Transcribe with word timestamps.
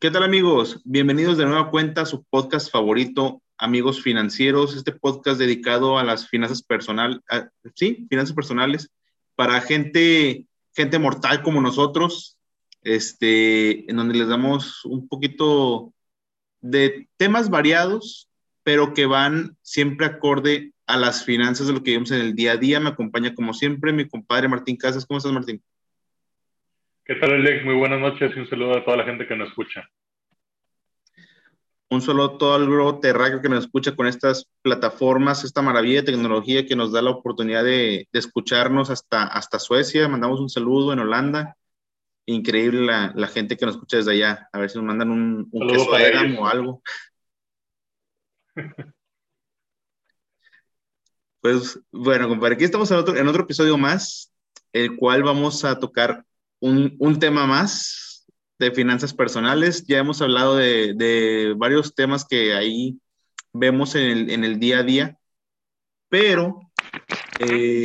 ¿Qué 0.00 0.10
tal 0.10 0.22
amigos? 0.22 0.80
Bienvenidos 0.84 1.36
de 1.36 1.44
nueva 1.44 1.70
cuenta 1.70 2.00
a 2.00 2.06
su 2.06 2.24
podcast 2.24 2.72
favorito, 2.72 3.42
Amigos 3.58 4.00
Financieros, 4.00 4.74
este 4.74 4.92
podcast 4.92 5.38
dedicado 5.38 5.98
a 5.98 6.04
las 6.04 6.26
finanzas 6.26 6.62
personales, 6.62 7.20
sí, 7.74 8.06
finanzas 8.08 8.34
personales, 8.34 8.88
para 9.34 9.60
gente, 9.60 10.46
gente 10.74 10.98
mortal 10.98 11.42
como 11.42 11.60
nosotros, 11.60 12.38
este, 12.82 13.90
en 13.90 13.96
donde 13.98 14.16
les 14.16 14.28
damos 14.28 14.86
un 14.86 15.06
poquito 15.06 15.92
de 16.62 17.06
temas 17.18 17.50
variados, 17.50 18.30
pero 18.62 18.94
que 18.94 19.04
van 19.04 19.58
siempre 19.60 20.06
acorde 20.06 20.72
a 20.86 20.96
las 20.96 21.24
finanzas 21.26 21.66
de 21.66 21.74
lo 21.74 21.82
que 21.82 21.90
vemos 21.90 22.10
en 22.10 22.22
el 22.22 22.34
día 22.34 22.52
a 22.52 22.56
día. 22.56 22.80
Me 22.80 22.88
acompaña 22.88 23.34
como 23.34 23.52
siempre 23.52 23.92
mi 23.92 24.08
compadre 24.08 24.48
Martín 24.48 24.78
Casas. 24.78 25.04
¿Cómo 25.04 25.18
estás, 25.18 25.32
Martín? 25.32 25.62
¿Qué 27.10 27.16
tal, 27.16 27.32
Alex? 27.32 27.64
Muy 27.64 27.74
buenas 27.74 27.98
noches 27.98 28.30
y 28.36 28.38
un 28.38 28.48
saludo 28.48 28.78
a 28.78 28.84
toda 28.84 28.98
la 28.98 29.04
gente 29.04 29.26
que 29.26 29.34
nos 29.34 29.48
escucha. 29.48 29.90
Un 31.88 32.00
saludo 32.00 32.36
a 32.36 32.38
todo 32.38 32.56
el 32.56 32.70
grupo 32.70 33.00
terráqueo 33.00 33.42
que 33.42 33.48
nos 33.48 33.64
escucha 33.64 33.96
con 33.96 34.06
estas 34.06 34.48
plataformas, 34.62 35.42
esta 35.42 35.60
maravilla 35.60 36.02
de 36.02 36.12
tecnología 36.12 36.64
que 36.66 36.76
nos 36.76 36.92
da 36.92 37.02
la 37.02 37.10
oportunidad 37.10 37.64
de, 37.64 38.06
escucharnos 38.12 38.90
hasta, 38.90 39.24
hasta 39.24 39.58
Suecia. 39.58 40.06
Mandamos 40.08 40.38
un 40.38 40.48
saludo 40.48 40.92
en 40.92 41.00
Holanda. 41.00 41.56
Increíble 42.26 42.86
la, 42.86 43.26
gente 43.26 43.56
que 43.56 43.66
nos 43.66 43.74
escucha 43.74 43.96
desde 43.96 44.12
allá. 44.12 44.48
A 44.52 44.60
ver 44.60 44.70
si 44.70 44.78
nos 44.78 44.86
mandan 44.86 45.10
un, 45.10 45.48
un 45.50 45.66
queso 45.66 45.90
o 45.90 46.46
algo. 46.46 46.80
Pues 51.40 51.80
bueno, 51.90 52.28
compadre, 52.28 52.54
aquí 52.54 52.64
estamos 52.64 52.90
en 52.90 52.98
otro, 52.98 53.16
en 53.16 53.26
otro 53.26 53.44
episodio 53.44 53.78
más, 53.78 54.30
el 54.74 54.94
cual 54.96 55.22
vamos 55.22 55.64
a 55.64 55.78
tocar 55.78 56.26
un, 56.60 57.18
tema 57.18 57.46
más 57.46 58.26
de 58.58 58.70
finanzas 58.70 59.14
personales. 59.14 59.84
Ya 59.86 59.98
hemos 59.98 60.22
hablado 60.22 60.56
de, 60.56 61.54
varios 61.56 61.94
temas 61.94 62.24
que 62.24 62.54
ahí 62.54 63.00
vemos 63.52 63.94
en 63.94 64.44
el, 64.44 64.60
día 64.60 64.78
a 64.78 64.82
día, 64.82 65.18
pero 66.08 66.60
eh, 67.40 67.84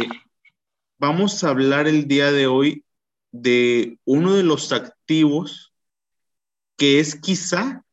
vamos 0.97 1.43
a 1.43 1.49
hablar 1.49 1.87
el 1.87 2.07
día 2.07 2.31
de 2.31 2.47
hoy 2.47 2.85
de 3.31 3.99
uno 4.05 4.33
de 4.33 4.43
los 4.43 4.71
activos 4.71 5.73
que 6.77 6.99
es 6.99 7.15
quizá 7.15 7.83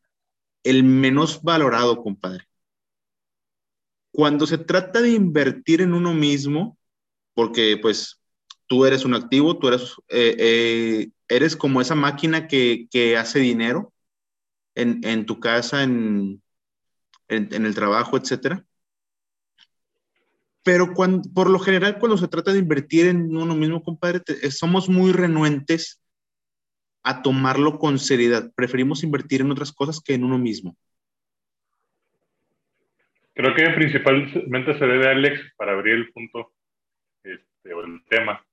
el 0.63 0.83
menos 0.83 1.41
valorado, 1.41 2.01
compadre. 2.01 2.45
Cuando 4.11 4.45
se 4.45 4.57
trata 4.57 5.01
de 5.01 5.11
invertir 5.11 5.81
en 5.81 5.93
uno 5.93 6.13
mismo, 6.13 6.77
porque 7.33 7.77
pues 7.81 8.22
tú 8.67 8.85
eres 8.85 9.05
un 9.05 9.13
activo, 9.13 9.57
tú 9.57 9.67
eres, 9.67 9.95
eh, 10.09 10.35
eh, 10.39 11.09
eres 11.27 11.55
como 11.55 11.81
esa 11.81 11.95
máquina 11.95 12.47
que, 12.47 12.87
hace 13.17 13.39
dinero 13.39 13.93
en, 14.75 15.25
tu 15.25 15.39
casa, 15.39 15.83
en, 15.83 16.41
el 17.27 17.75
trabajo, 17.75 18.17
etc. 18.17 18.63
Pero 20.63 20.93
cuando, 20.93 21.29
por 21.33 21.49
lo 21.49 21.59
general, 21.59 21.99
cuando 21.99 22.17
se 22.17 22.27
trata 22.27 22.53
de 22.53 22.59
invertir 22.59 23.07
en 23.07 23.35
uno 23.35 23.55
mismo, 23.55 23.83
compadre, 23.83 24.21
eh, 24.27 24.51
somos 24.51 24.89
muy 24.89 25.11
renuentes 25.11 26.01
a 27.03 27.21
tomarlo 27.21 27.77
con 27.77 27.99
seriedad. 27.99 28.51
Preferimos 28.55 29.03
invertir 29.03 29.41
en 29.41 29.51
otras 29.51 29.73
cosas 29.73 29.99
que 29.99 30.13
en 30.13 30.23
uno 30.23 30.37
mismo. 30.37 30.75
Creo 33.35 33.53
que 33.55 33.67
principalmente 33.71 34.77
se 34.77 34.85
debe, 34.85 35.09
Alex, 35.09 35.41
para 35.57 35.73
abrir 35.73 35.95
el 35.95 36.11
punto 36.11 36.53
este, 37.23 37.73
o 37.73 37.83
el 37.83 38.03
tema, 38.05 38.45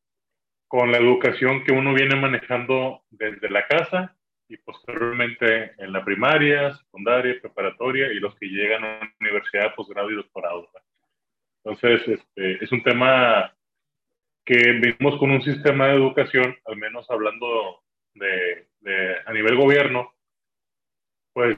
con 0.70 0.92
la 0.92 0.98
educación 0.98 1.64
que 1.64 1.72
uno 1.72 1.92
viene 1.92 2.14
manejando 2.14 3.02
desde 3.10 3.50
la 3.50 3.66
casa 3.66 4.16
y 4.46 4.56
posteriormente 4.58 5.72
en 5.78 5.92
la 5.92 6.04
primaria, 6.04 6.72
secundaria, 6.76 7.40
preparatoria 7.42 8.12
y 8.12 8.20
los 8.20 8.36
que 8.36 8.46
llegan 8.46 8.84
a 8.84 9.00
la 9.00 9.12
universidad, 9.18 9.74
posgrado 9.74 10.08
y 10.12 10.14
doctorado. 10.14 10.70
Entonces, 11.64 12.06
este, 12.06 12.64
es 12.64 12.70
un 12.70 12.84
tema 12.84 13.52
que 14.44 14.58
vivimos 14.80 15.18
con 15.18 15.32
un 15.32 15.42
sistema 15.42 15.88
de 15.88 15.94
educación, 15.94 16.56
al 16.64 16.76
menos 16.76 17.04
hablando 17.10 17.82
de, 18.14 18.68
de, 18.78 19.16
a 19.26 19.32
nivel 19.32 19.56
gobierno, 19.56 20.14
pues 21.32 21.56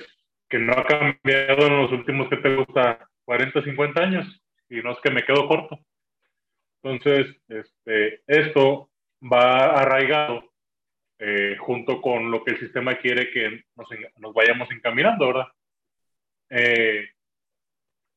que 0.49 0.59
no 0.59 0.72
ha 0.72 0.87
cambiado 0.87 1.67
en 1.67 1.83
los 1.83 1.93
últimos, 1.93 2.31
que 2.31 2.39
te 2.39 2.56
gusta? 2.56 3.11
40, 3.27 3.62
50 3.62 4.03
años, 4.03 4.43
y 4.71 4.77
no 4.77 4.93
es 4.93 4.99
que 5.01 5.11
me 5.11 5.22
quedo 5.22 5.47
corto. 5.49 5.78
Entonces, 6.83 7.37
este, 7.49 8.22
esto 8.27 8.89
va 9.22 9.81
arraigado 9.81 10.53
eh, 11.19 11.56
junto 11.59 12.00
con 12.00 12.31
lo 12.31 12.43
que 12.43 12.53
el 12.53 12.60
sistema 12.60 12.97
quiere 12.97 13.31
que 13.31 13.65
nos, 13.77 13.88
nos 14.19 14.34
vayamos 14.34 14.71
encaminando, 14.72 15.28
¿verdad? 15.28 15.47
Eh, 16.50 17.09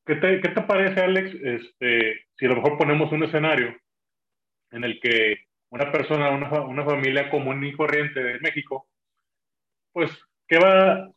¿qué, 0.06 0.16
te, 0.16 0.42
¿qué, 0.42 0.50
te, 0.50 0.62
parece, 0.62 1.02
Alex, 1.02 1.36
este, 1.36 2.26
si 2.36 2.46
a 2.46 2.50
lo 2.50 2.56
mejor 2.56 2.78
ponemos 2.78 3.12
un 3.12 3.24
escenario 3.24 3.78
en 4.72 4.84
el 4.84 5.00
que 5.00 5.46
una 5.70 5.92
persona, 5.92 6.32
una, 6.32 6.50
una 6.62 6.84
familia 6.84 7.30
común 7.30 7.64
y 7.64 7.74
corriente 7.74 8.24
de 8.24 8.40
México, 8.40 8.88
pues, 9.94 10.12
¿qué 10.48 10.58
va, 10.58 11.12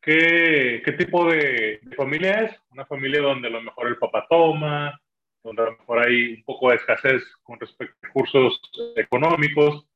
qué, 0.00 0.82
qué 0.84 0.92
tipo 0.92 1.30
de, 1.30 1.80
de, 1.82 1.96
familia 1.96 2.44
es? 2.44 2.56
Una 2.70 2.86
familia 2.86 3.20
donde 3.20 3.48
a 3.48 3.50
lo 3.50 3.62
mejor 3.62 3.88
el 3.88 3.98
papá 3.98 4.26
toma, 4.28 5.00
donde 5.44 5.62
a 5.62 5.66
lo 5.66 5.72
mejor 5.72 6.08
hay 6.08 6.32
un 6.32 6.42
poco 6.42 6.70
de 6.70 6.76
escasez 6.76 7.22
con 7.42 7.60
respecto 7.60 7.94
a 8.02 8.06
recursos 8.06 8.60
económicos, 8.96 9.86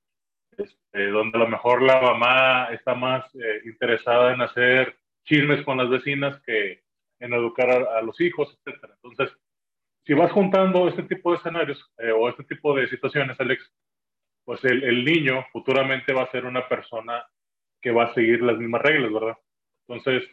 este, 0.57 1.09
donde 1.09 1.39
a 1.39 1.41
lo 1.41 1.49
mejor 1.49 1.83
la 1.83 2.01
mamá 2.01 2.67
está 2.67 2.95
más 2.95 3.25
eh, 3.35 3.63
interesada 3.65 4.35
en 4.35 4.43
hacer 4.43 4.97
chismes 5.25 5.65
con 5.65 5.79
las 5.79 5.89
vecinas 5.89 6.41
que 6.43 6.83
en 7.21 7.33
educar 7.33 7.71
a, 7.71 8.03
los 8.03 8.21
hijos, 8.21 8.57
etc. 8.65 8.91
Entonces, 9.03 9.37
si 10.05 10.15
vas 10.15 10.31
juntando 10.31 10.89
este 10.89 11.03
tipo 11.03 11.33
de 11.33 11.39
escenarios 11.39 11.85
eh, 11.99 12.13
o 12.13 12.29
este 12.29 12.45
tipo 12.45 12.75
de 12.77 12.89
situaciones, 12.89 13.41
Alex, 13.41 13.73
pues 14.45 14.65
el, 14.65 14.85
el, 14.85 15.05
niño 15.05 15.45
futuramente 15.53 16.13
va 16.13 16.23
a 16.23 16.31
ser 16.31 16.47
una 16.47 16.69
persona 16.69 17.27
que 17.81 17.91
va 17.91 18.05
a 18.05 18.15
seguir 18.15 18.43
las 18.43 18.57
mismas 18.57 18.83
reglas, 18.83 19.13
¿verdad? 19.13 19.37
Entonces, 19.89 20.29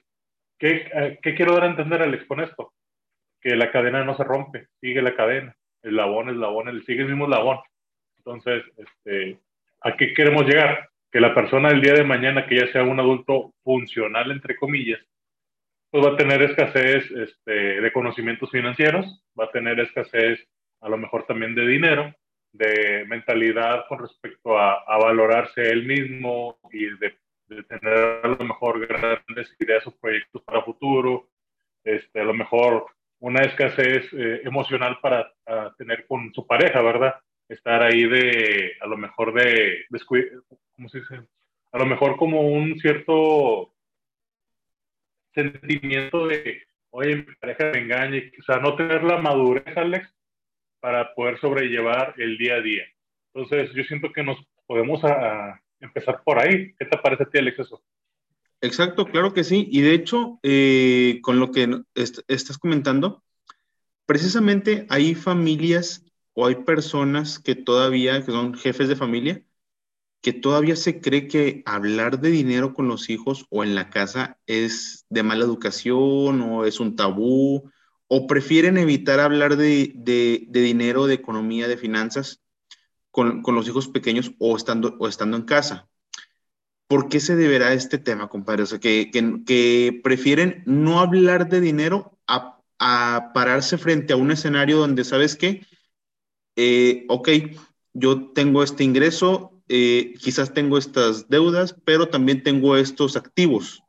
¿qué, 0.59 0.90
eh, 0.94 1.20
¿qué 1.22 1.36
quiero 1.36 1.54
dar 1.54 1.64
a 1.64 1.70
entender, 1.70 2.02
Alex, 2.02 2.25
con 2.25 2.42
esto? 2.42 2.74
Que 3.45 3.56
la 3.56 3.72
cadena 3.72 4.03
no 4.03 4.17
se 4.17 4.23
rompe, 4.23 4.69
sigue 4.81 5.03
la 5.03 5.16
cadena, 5.16 5.56
el 5.83 5.95
labón 5.95 6.29
es 6.29 6.35
labón, 6.35 6.67
el, 6.67 6.83
sigue 6.83 7.01
el 7.01 7.09
mismo 7.09 7.28
labón. 7.28 7.59
Entonces, 8.17 8.63
este, 8.75 9.38
¿a 9.81 9.95
qué 9.95 10.16
queremos 10.16 10.47
llegar? 10.47 10.89
Que 11.11 11.19
la 11.19 11.35
persona 11.35 11.69
del 11.69 11.79
día 11.79 11.94
de 11.94 12.03
mañana, 12.03 12.47
que 12.47 12.56
ya 12.56 12.72
sea 12.72 12.81
un 12.81 13.00
adulto 13.00 13.53
funcional, 13.63 14.31
entre 14.31 14.56
comillas, 14.56 15.00
pues 15.91 16.03
va 16.03 16.13
a 16.13 16.17
tener 16.17 16.41
escasez 16.41 17.11
este, 17.11 17.81
de 17.81 17.94
conocimientos 17.94 18.50
financieros, 18.50 19.23
va 19.39 19.45
a 19.45 19.51
tener 19.51 19.79
escasez 19.79 20.44
a 20.81 20.89
lo 20.89 20.97
mejor 20.97 21.27
también 21.27 21.53
de 21.53 21.67
dinero, 21.67 22.16
de 22.51 23.06
mentalidad 23.07 23.85
con 23.88 24.00
respecto 24.00 24.57
a, 24.57 24.81
a 24.88 24.97
valorarse 24.97 25.62
él 25.62 25.85
mismo 25.85 26.57
y 26.72 26.85
de, 26.97 27.16
de, 27.45 27.62
tener 27.62 28.22
a 28.23 28.27
lo 28.27 28.44
mejor 28.44 28.88
grandes 28.88 29.56
ideas 29.59 29.85
o 29.85 29.95
proyectos 29.95 30.41
para 30.41 30.63
futuro, 30.63 31.29
este, 31.83 32.22
a 32.22 32.23
lo 32.23 32.33
mejor 32.33 32.88
una 33.20 33.42
escasez 33.42 34.12
eh, 34.14 34.42
emocional 34.44 35.00
para, 35.02 35.31
tener 35.78 36.06
con 36.08 36.34
su 36.34 36.46
pareja, 36.46 36.81
¿verdad? 36.81 37.16
Estar 37.48 37.84
ahí 37.84 38.06
de, 38.06 38.74
a 38.81 38.88
lo 38.88 38.98
mejor 38.98 39.34
de, 39.34 39.86
¿cómo 40.76 40.90
se 40.90 41.00
dice? 41.00 41.22
A 41.72 41.78
lo 41.78 41.86
mejor 41.86 42.18
como 42.18 42.42
un 42.42 42.80
cierto 42.80 43.74
sentimiento 45.34 46.28
de, 46.28 46.64
oye, 46.90 47.18
mi 47.18 47.36
pareja 47.36 47.72
me 47.72 47.80
engaña, 47.80 48.22
o 48.40 48.44
sea, 48.44 48.58
no 48.58 48.75
tener 48.75 49.04
la 49.04 49.18
madurez, 49.18 49.78
Alex, 49.78 50.12
para 50.80 51.14
poder 51.14 51.40
sobrellevar 51.40 52.16
el 52.18 52.38
día 52.38 52.56
a 52.56 52.62
día. 52.62 52.86
Entonces, 53.34 53.74
yo 53.74 53.84
siento 53.84 54.12
que 54.12 54.24
nos 54.24 54.38
podemos 54.66 55.02
empezar 55.80 56.22
por 56.24 56.40
ahí. 56.40 56.74
¿Qué 56.80 56.86
te 56.86 56.98
parece 56.98 57.24
a 57.24 57.30
ti, 57.30 57.38
Alex, 57.38 57.60
eso? 57.60 57.84
Exacto, 58.62 59.06
claro 59.06 59.34
que 59.34 59.44
sí. 59.44 59.68
Y 59.72 59.81
de 59.81 59.94
hecho, 59.94 60.40
eh, 60.44 61.19
con 61.22 61.40
lo 61.40 61.52
que 61.52 61.84
estás 61.94 62.57
comentando, 62.57 63.24
precisamente 64.06 64.88
hay 64.90 65.16
familias 65.16 66.04
o 66.34 66.48
hay 66.48 66.56
personas 66.56 67.40
que 67.40 67.56
todavía, 67.56 68.24
que 68.24 68.31
son 68.31 68.54
jefes 68.56 68.88
de 68.88 68.96
familia, 68.96 69.44
que 70.22 70.34
todavía 70.34 70.75
se 70.75 71.02
cree 71.02 71.28
que 71.28 71.62
hablar 71.66 72.19
de 72.19 72.31
dinero 72.31 72.74
con 72.74 72.88
los 72.88 73.10
hijos 73.10 73.46
o 73.50 73.63
en 73.63 73.75
la 73.75 73.92
casa 73.92 74.40
es 74.48 75.06
de 75.10 75.24
mala 75.24 75.46
educación 75.46 76.42
o 76.42 76.66
es 76.66 76.80
un 76.80 76.96
tabú, 76.96 77.72
o 78.08 78.28
prefieren 78.28 78.78
evitar 78.78 79.19
hablar 79.19 79.56
de, 79.56 79.94
dinero, 80.50 81.08
de 81.08 81.13
economía, 81.13 81.68
de 81.68 81.78
finanzas 81.78 82.42
con, 83.12 83.42
con, 83.42 83.56
los 83.56 83.68
hijos 83.68 83.88
pequeños 83.88 84.31
o 84.40 84.56
estando, 84.58 84.96
o 85.00 85.08
estando 85.08 85.38
en 85.38 85.44
casa. 85.44 85.88
¿Por 86.88 87.10
qué 87.10 87.20
se 87.20 87.36
deberá 87.36 87.74
este 87.74 87.98
tema, 87.98 88.30
compadre? 88.30 88.64
O 88.64 88.66
sea, 88.66 88.80
que, 88.80 90.02
prefieren 90.04 90.64
no 90.66 91.00
hablar 91.00 91.50
de 91.50 91.62
dinero 91.62 92.18
a, 92.28 92.60
a, 92.80 93.32
pararse 93.34 93.78
frente 93.78 94.14
a 94.14 94.18
un 94.18 94.32
escenario 94.32 94.78
donde, 94.78 95.04
¿sabes 95.04 95.36
qué? 95.36 95.66
Eh, 96.56 97.06
ok, 97.10 97.30
yo 97.94 98.32
tengo 98.34 98.62
este 98.62 98.84
ingreso, 98.84 99.56
eh, 99.68 100.14
quizás 100.22 100.54
tengo 100.54 100.78
estas 100.78 101.28
deudas, 101.28 101.76
pero 101.86 102.10
también 102.10 102.44
tengo 102.44 102.78
estos 102.78 103.16
activos. 103.16 103.84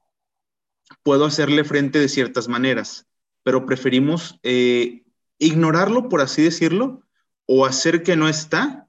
Puedo 1.02 1.24
hacerle 1.24 1.64
frente 1.64 1.98
de 1.98 2.08
ciertas 2.08 2.48
maneras, 2.48 3.06
pero 3.42 3.66
preferimos 3.66 4.38
eh, 4.42 5.04
ignorarlo, 5.38 6.08
por 6.08 6.20
así 6.20 6.42
decirlo, 6.42 7.02
o 7.46 7.66
hacer 7.66 8.02
que 8.02 8.16
no 8.16 8.28
está, 8.28 8.85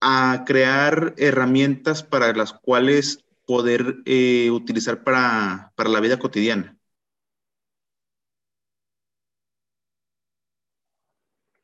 a 0.00 0.44
crear 0.46 1.14
herramientas 1.16 2.02
para 2.02 2.32
las 2.32 2.52
cuales 2.52 3.24
poder 3.46 3.96
eh, 4.04 4.50
utilizar 4.50 5.04
para, 5.04 5.72
para 5.76 5.88
la 5.88 6.00
vida 6.00 6.18
cotidiana. 6.18 6.76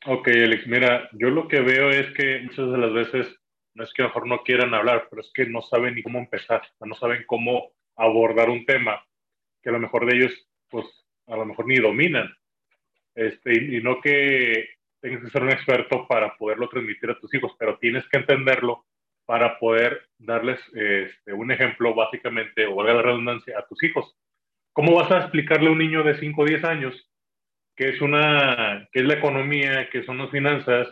Ok, 0.05 0.29
Alex, 0.29 0.67
mira, 0.67 1.09
yo 1.13 1.31
lo 1.31 1.47
que 1.47 1.61
veo 1.61 1.91
es 1.91 2.13
que 2.17 2.41
muchas 2.41 2.71
de 2.73 2.79
las 2.79 2.93
veces 2.93 3.37
no 3.75 3.85
es 3.85 3.93
que 3.93 4.03
a 4.03 4.07
lo 4.07 4.09
mejor 4.09 4.27
no 4.27 4.43
quieran 4.43 4.75
hablar, 4.75 5.07
pero 5.09 5.23
es 5.23 5.31
que 5.33 5.47
no 5.47 5.63
saben 5.63 5.95
ni 5.95 6.03
cómo 6.03 6.19
empezar, 6.19 6.63
no 6.81 6.95
saben 6.97 7.25
cómo 7.27 7.73
abordar 7.97 8.51
un 8.51 8.67
tema 8.67 9.05
que 9.63 9.71
a 9.71 9.73
lo 9.73 9.79
mejor 9.79 10.07
de 10.07 10.17
ellos, 10.17 10.33
pues 10.69 10.87
a 11.29 11.37
lo 11.37 11.47
mejor 11.47 11.67
ni 11.67 11.77
dominan. 11.77 12.35
Este, 13.15 13.77
y, 13.77 13.83
no 13.83 14.01
que 14.01 14.71
tengas 15.03 15.25
que 15.25 15.31
ser 15.31 15.43
un 15.43 15.51
experto 15.51 16.07
para 16.07 16.37
poderlo 16.37 16.69
transmitir 16.69 17.11
a 17.11 17.19
tus 17.19 17.35
hijos, 17.35 17.53
pero 17.59 17.77
tienes 17.79 18.09
que 18.09 18.19
entenderlo 18.19 18.87
para 19.27 19.59
poder 19.59 20.09
darles 20.19 20.61
este, 20.73 21.33
un 21.33 21.51
ejemplo 21.51 21.95
básicamente, 21.95 22.67
o 22.67 22.77
valga 22.77 22.95
la 22.95 23.03
redundancia, 23.03 23.59
a 23.59 23.67
tus 23.67 23.83
hijos. 23.83 24.17
¿Cómo 24.73 24.95
vas 24.95 25.11
a 25.11 25.19
explicarle 25.19 25.69
a 25.69 25.73
un 25.73 25.79
niño 25.79 26.03
de 26.03 26.19
5 26.19 26.41
o 26.41 26.45
10 26.45 26.65
años 26.65 27.11
qué 27.77 27.91
es, 27.91 28.01
una, 28.01 28.89
qué 28.93 29.01
es 29.01 29.07
la 29.07 29.15
economía, 29.15 29.89
qué 29.91 30.03
son 30.05 30.19
las 30.19 30.31
finanzas, 30.31 30.89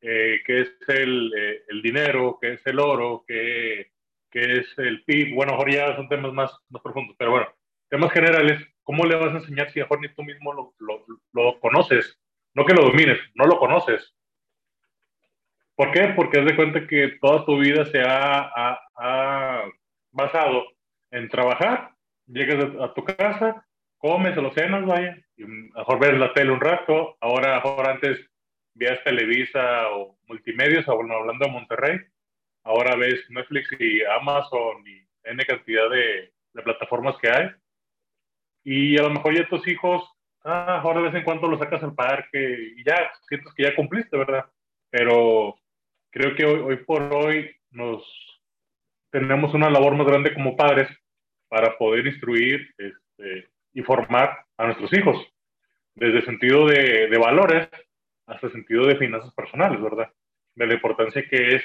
eh, 0.00 0.40
qué 0.46 0.62
es 0.62 0.70
el, 0.88 1.32
eh, 1.36 1.62
el, 1.68 1.82
dinero, 1.82 2.38
qué 2.40 2.54
es 2.54 2.66
el 2.66 2.80
oro, 2.80 3.24
qué, 3.26 3.90
qué, 4.30 4.40
es 4.58 4.78
el 4.78 5.04
PIB. 5.04 5.34
Bueno, 5.34 5.54
ahora 5.54 5.72
ya 5.72 5.96
son 5.96 6.08
temas 6.08 6.32
más, 6.32 6.52
más 6.70 6.82
profundos, 6.82 7.16
pero 7.18 7.32
bueno, 7.32 7.48
temas 7.88 8.12
generales, 8.12 8.60
¿cómo 8.82 9.04
le 9.04 9.16
vas 9.16 9.34
a 9.34 9.38
enseñar 9.38 9.70
si 9.70 9.80
mejor 9.80 10.00
ni 10.00 10.08
tú 10.08 10.22
mismo 10.22 10.52
lo, 10.52 10.74
lo, 10.78 11.04
lo, 11.32 11.60
conoces? 11.60 12.18
No 12.54 12.64
que 12.66 12.74
lo 12.74 12.84
domines, 12.84 13.18
no 13.34 13.46
lo 13.46 13.58
conoces. 13.58 14.14
¿Por 15.74 15.90
qué? 15.90 16.12
Porque 16.14 16.40
es 16.40 16.46
de 16.46 16.56
cuenta 16.56 16.86
que 16.86 17.18
toda 17.20 17.44
tu 17.44 17.58
vida 17.58 17.84
se 17.86 18.02
ha, 18.06 19.68
basado 20.10 20.64
en 21.10 21.28
trabajar, 21.28 21.92
llegas 22.26 22.64
a 22.80 22.92
tu 22.92 23.04
casa, 23.04 23.66
comes 23.96 24.36
lo 24.36 24.52
cenas, 24.52 24.84
vaya, 24.84 25.16
y 25.36 25.44
mejor 25.44 25.98
ves 25.98 26.18
la 26.18 26.34
tele 26.34 26.52
un 26.52 26.60
rato, 26.60 27.16
ahora, 27.20 27.58
ahora 27.58 27.92
antes 27.92 28.20
veías 28.74 29.02
Televisa 29.04 29.88
o 29.90 30.18
multimedios, 30.26 30.86
hablando 30.88 31.46
de 31.46 31.50
Monterrey, 31.50 31.98
ahora 32.64 32.94
ves 32.96 33.24
Netflix 33.30 33.68
y 33.78 34.04
Amazon 34.04 34.86
y 34.86 35.02
N 35.24 35.44
cantidad 35.46 35.88
de, 35.88 36.32
de 36.52 36.62
plataformas 36.62 37.16
que 37.18 37.30
hay, 37.30 37.50
y 38.64 38.98
a 38.98 39.02
lo 39.02 39.10
mejor 39.10 39.34
ya 39.34 39.48
tus 39.48 39.66
hijos, 39.66 40.04
ah, 40.44 40.80
ahora 40.82 41.00
de 41.00 41.06
vez 41.06 41.14
en 41.14 41.24
cuando 41.24 41.48
los 41.48 41.58
sacas 41.58 41.82
al 41.82 41.94
parque 41.94 42.72
y 42.76 42.84
ya 42.84 43.12
sientes 43.28 43.52
que 43.54 43.64
ya 43.64 43.74
cumpliste, 43.74 44.16
¿verdad? 44.16 44.44
Pero 44.90 45.56
creo 46.10 46.34
que 46.34 46.44
hoy, 46.44 46.76
por 46.84 47.02
hoy 47.14 47.50
nos 47.70 48.02
tenemos 49.10 49.54
una 49.54 49.70
labor 49.70 49.94
más 49.94 50.06
grande 50.06 50.34
como 50.34 50.56
padres 50.56 50.88
para 51.48 51.76
poder 51.76 52.06
instruir 52.06 52.74
este, 52.78 53.50
y 53.74 53.82
formar 53.82 54.46
a 54.56 54.66
nuestros 54.66 54.92
hijos, 54.94 55.26
desde 55.94 56.18
el 56.18 56.24
sentido 56.24 56.66
de, 56.66 57.08
de 57.08 57.18
valores 57.18 57.68
hasta 58.26 58.46
el 58.46 58.52
sentido 58.52 58.86
de 58.86 58.96
finanzas 58.96 59.32
personales, 59.34 59.80
¿verdad? 59.80 60.10
De 60.54 60.66
la 60.66 60.74
importancia 60.74 61.24
que 61.28 61.56
es 61.56 61.62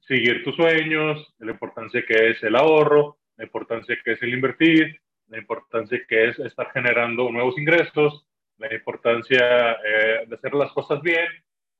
seguir 0.00 0.42
tus 0.44 0.56
sueños, 0.56 1.34
de 1.38 1.46
la 1.46 1.52
importancia 1.52 2.04
que 2.06 2.30
es 2.30 2.42
el 2.42 2.56
ahorro, 2.56 3.18
la 3.36 3.44
importancia 3.44 3.96
que 4.04 4.12
es 4.12 4.22
el 4.22 4.34
invertir, 4.34 5.00
la 5.30 5.38
importancia 5.38 5.98
que 6.08 6.28
es 6.28 6.38
estar 6.40 6.70
generando 6.72 7.30
nuevos 7.30 7.56
ingresos, 7.56 8.26
la 8.58 8.72
importancia 8.74 9.72
eh, 9.72 10.26
de 10.26 10.34
hacer 10.34 10.54
las 10.54 10.72
cosas 10.72 11.00
bien, 11.00 11.26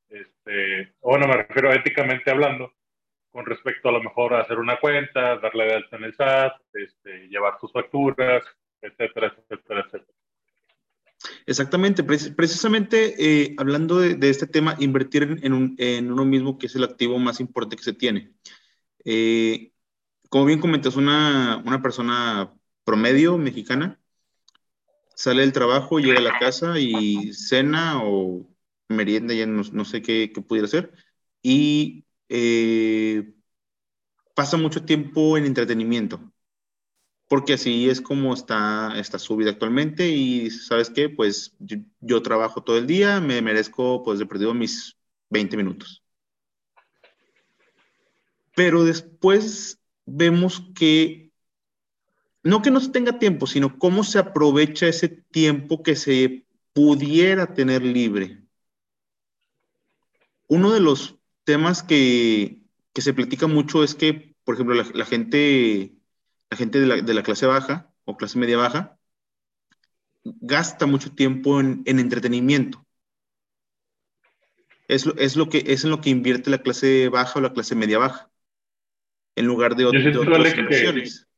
este, 0.09 0.93
o 1.01 1.17
no 1.17 1.27
me 1.27 1.37
refiero 1.37 1.71
éticamente 1.71 2.31
hablando, 2.31 2.73
con 3.29 3.45
respecto 3.45 3.89
a 3.89 3.91
lo 3.91 4.01
mejor 4.01 4.33
a 4.33 4.41
hacer 4.41 4.57
una 4.57 4.79
cuenta, 4.79 5.37
darle 5.37 5.65
de 5.65 5.73
alta 5.75 5.97
en 5.97 6.03
el 6.05 6.15
SAT, 6.15 6.53
este, 6.73 7.27
llevar 7.27 7.59
tus 7.59 7.71
facturas, 7.71 8.43
etcétera, 8.81 9.33
etcétera, 9.37 9.81
etcétera. 9.81 10.17
Exactamente, 11.45 12.03
precisamente 12.03 13.13
eh, 13.19 13.55
hablando 13.57 13.99
de, 13.99 14.29
este 14.29 14.47
tema, 14.47 14.75
invertir 14.79 15.23
en, 15.43 15.75
en, 15.77 16.11
uno 16.11 16.25
mismo, 16.25 16.57
que 16.57 16.65
es 16.65 16.75
el 16.75 16.83
activo 16.83 17.19
más 17.19 17.39
importante 17.39 17.75
que 17.75 17.83
se 17.83 17.93
tiene. 17.93 18.33
Eh, 19.05 19.71
como 20.29 20.45
bien 20.45 20.59
comentas, 20.59 20.95
una, 20.95 21.61
una 21.63 21.81
persona 21.81 22.51
promedio 22.83 23.37
mexicana 23.37 23.99
sale 25.15 25.41
del 25.41 25.53
trabajo, 25.53 25.99
llega 25.99 26.19
a 26.19 26.23
la 26.23 26.39
casa 26.39 26.79
y 26.79 27.33
cena 27.33 28.03
o 28.03 28.47
merienda, 28.89 29.33
ya 29.33 29.45
no, 29.45 29.61
no 29.71 29.85
sé 29.85 30.01
qué, 30.01 30.31
qué, 30.33 30.41
pudiera 30.41 30.67
ser, 30.67 30.93
y 31.41 32.05
eh, 32.29 33.33
pasa 34.35 34.57
mucho 34.57 34.83
tiempo 34.83 35.37
en 35.37 35.45
entretenimiento 35.45 36.31
porque 37.31 37.53
así 37.53 37.89
es 37.89 38.01
como 38.01 38.33
está, 38.33 38.91
está 38.99 39.17
su 39.17 39.37
vida 39.37 39.51
actualmente 39.51 40.09
y 40.09 40.49
sabes 40.49 40.89
qué, 40.89 41.07
pues 41.07 41.55
yo, 42.01 42.21
trabajo 42.21 42.61
todo 42.61 42.77
el 42.77 42.87
día, 42.87 43.21
me 43.21 43.41
merezco 43.41 44.03
pues 44.03 44.19
de 44.19 44.25
perdido 44.25 44.53
mis 44.53 44.97
20 45.29 45.55
minutos. 45.55 46.03
Pero 48.53 48.83
después 48.83 49.79
vemos 50.05 50.61
que 50.75 51.30
no 52.43 52.61
que 52.61 52.71
no 52.71 52.79
se 52.79 52.89
tenga 52.89 53.19
tiempo, 53.19 53.47
sino 53.47 53.77
cómo 53.77 54.03
se 54.03 54.19
aprovecha 54.19 54.87
ese 54.87 55.09
tiempo 55.09 55.83
que 55.83 55.95
se 55.95 56.45
pudiera 56.73 57.53
tener 57.53 57.83
libre. 57.83 58.41
Uno 60.47 60.71
de 60.71 60.79
los 60.79 61.17
temas 61.43 61.83
que, 61.83 62.59
que 62.93 63.01
se 63.01 63.13
platica 63.13 63.47
mucho 63.47 63.83
es 63.83 63.95
que, 63.95 64.35
por 64.43 64.55
ejemplo, 64.55 64.75
la, 64.75 64.85
la 64.93 65.05
gente 65.05 66.01
la 66.51 66.57
gente 66.57 66.81
de 66.81 67.13
la, 67.13 67.23
clase 67.23 67.45
baja 67.45 67.89
o 68.03 68.17
clase 68.17 68.37
media 68.37 68.57
baja 68.57 68.99
gasta 70.23 70.85
mucho 70.85 71.15
tiempo 71.15 71.61
en, 71.61 71.83
entretenimiento. 71.85 72.85
Es 74.89 75.05
lo, 75.05 75.15
es, 75.15 75.37
lo 75.37 75.47
que, 75.47 75.63
es 75.67 75.85
en 75.85 75.91
lo 75.91 76.01
que 76.01 76.09
invierte 76.09 76.49
la 76.49 76.61
clase 76.61 77.07
baja 77.07 77.39
o 77.39 77.41
la 77.41 77.53
clase 77.53 77.73
media 77.75 77.99
baja, 77.99 78.29
en 79.37 79.45
lugar 79.45 79.77
de, 79.77 79.85
otras 79.85 80.57
inversiones. 80.57 81.29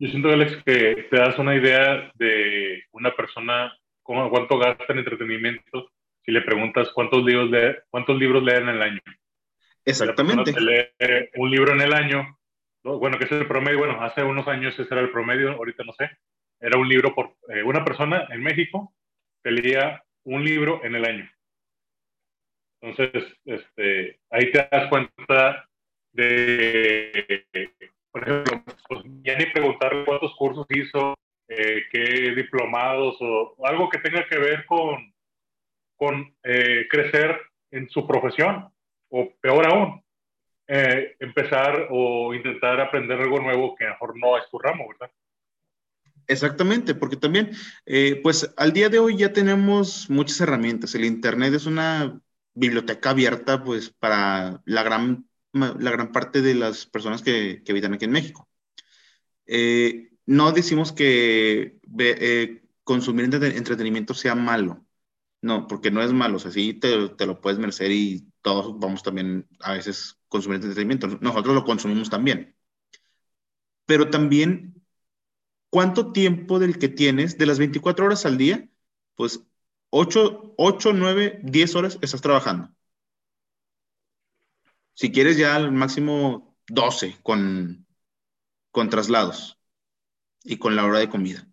Yo 0.00 0.08
siento, 0.08 0.30
Alex, 0.30 0.62
que 0.64 1.08
te 1.10 1.16
das 1.16 1.38
una 1.38 1.54
idea 1.54 2.10
de 2.14 2.84
una 2.92 3.14
persona, 3.14 3.76
cómo, 4.02 4.30
cuánto 4.30 4.58
gasta 4.58 4.86
en 4.88 5.00
entretenimiento, 5.00 5.90
si 6.24 6.32
le 6.32 6.40
preguntas 6.40 6.90
cuántos 6.94 7.22
libros, 7.22 7.50
lee, 7.50 7.76
cuántos 7.90 8.18
libros 8.18 8.42
leen 8.42 8.62
en 8.62 8.76
el 8.76 8.82
año. 8.82 9.00
Exactamente. 9.84 10.58
Lee 10.58 11.28
un 11.36 11.50
libro 11.50 11.74
en 11.74 11.82
el 11.82 11.92
año, 11.92 12.38
bueno, 12.82 13.18
que 13.18 13.24
es 13.24 13.32
el 13.32 13.46
promedio, 13.46 13.78
bueno, 13.78 14.02
hace 14.02 14.22
unos 14.22 14.48
años 14.48 14.72
ese 14.78 14.88
era 14.90 15.02
el 15.02 15.10
promedio, 15.10 15.52
ahorita 15.52 15.84
no 15.84 15.92
sé, 15.92 16.10
era 16.58 16.78
un 16.78 16.88
libro 16.88 17.14
por 17.14 17.36
eh, 17.48 17.62
una 17.62 17.84
persona 17.84 18.26
en 18.30 18.42
México 18.42 18.94
leía 19.44 20.02
un 20.24 20.44
libro 20.44 20.82
en 20.82 20.94
el 20.94 21.04
año. 21.04 21.30
Entonces, 22.80 23.24
este, 23.44 24.20
ahí 24.30 24.50
te 24.50 24.66
das 24.70 24.88
cuenta 24.88 25.68
de, 26.12 27.46
por 28.10 28.22
ejemplo, 28.22 28.62
pues, 28.88 29.00
ya 29.22 29.36
ni 29.36 29.46
preguntarle 29.46 30.04
cuántos 30.04 30.34
cursos 30.36 30.66
hizo, 30.70 31.14
eh, 31.48 31.82
qué 31.90 32.32
diplomados 32.34 33.16
o, 33.20 33.56
algo 33.66 33.88
que 33.88 33.98
tenga 33.98 34.26
que 34.28 34.38
ver 34.38 34.64
con, 34.66 35.12
con 35.96 36.34
eh, 36.42 36.86
crecer 36.88 37.40
en 37.70 37.88
su 37.88 38.06
profesión, 38.06 38.68
o 39.08 39.32
peor 39.40 39.66
aún, 39.66 40.02
eh, 40.68 41.16
empezar 41.18 41.88
o 41.90 42.34
intentar 42.34 42.80
aprender 42.80 43.20
algo 43.20 43.40
nuevo 43.40 43.74
que 43.74 43.86
mejor 43.86 44.16
no 44.16 44.38
es 44.38 44.48
tu 44.50 44.58
ramo, 44.58 44.88
¿verdad? 44.88 45.12
Exactamente, 46.28 46.94
porque 46.94 47.16
también, 47.16 47.50
pues 48.22 48.54
al 48.56 48.72
día 48.72 48.88
de 48.88 49.00
hoy 49.00 49.16
ya 49.16 49.32
tenemos 49.32 50.08
muchas 50.08 50.40
herramientas. 50.40 50.94
El 50.94 51.04
Internet 51.04 51.54
es 51.54 51.66
una 51.66 52.20
biblioteca 52.54 53.10
abierta, 53.10 53.64
pues, 53.64 53.90
para 53.90 54.62
la 54.64 54.82
gran, 54.84 55.28
la 55.52 55.90
gran 55.90 56.12
parte 56.12 56.42
de 56.42 56.54
las 56.54 56.86
personas 56.86 57.22
que, 57.22 57.62
que 57.64 57.72
habitan 57.72 57.94
aquí 57.94 58.04
en 58.04 58.12
México. 58.12 58.48
Eh, 59.46 60.12
no 60.26 60.52
decimos 60.52 60.92
que 60.92 61.78
consumir 62.84 63.24
entretenimiento 63.34 64.14
sea 64.14 64.34
malo, 64.34 64.86
no, 65.42 65.66
porque 65.66 65.90
no 65.90 66.02
es 66.02 66.12
malo, 66.12 66.36
o 66.36 66.38
sea, 66.40 66.50
sí 66.50 66.74
te, 66.74 67.08
te 67.10 67.26
lo 67.26 67.40
puedes 67.40 67.58
merecer 67.58 67.90
y 67.92 68.30
todos 68.42 68.78
vamos 68.78 69.02
también 69.02 69.48
a 69.60 69.72
veces 69.74 70.18
consumir 70.28 70.56
entretenimiento. 70.56 71.08
Nosotros 71.20 71.54
lo 71.54 71.64
consumimos 71.64 72.10
también. 72.10 72.56
Pero 73.86 74.10
también, 74.10 74.82
¿cuánto 75.70 76.12
tiempo 76.12 76.58
del 76.58 76.78
que 76.78 76.88
tienes, 76.88 77.38
de 77.38 77.46
las 77.46 77.58
24 77.58 78.06
horas 78.06 78.26
al 78.26 78.38
día? 78.38 78.68
Pues 79.16 79.44
8, 79.90 80.54
8 80.56 80.92
9, 80.92 81.40
10 81.44 81.74
horas 81.76 81.98
estás 82.02 82.20
trabajando. 82.22 82.70
Si 85.00 85.10
quieres 85.10 85.38
ya 85.38 85.56
al 85.56 85.72
máximo 85.72 86.58
12 86.68 87.16
con, 87.22 87.86
con 88.70 88.90
traslados 88.90 89.58
y 90.44 90.58
con 90.58 90.76
la 90.76 90.84
hora 90.84 90.98
de 90.98 91.08
comida. 91.08 91.48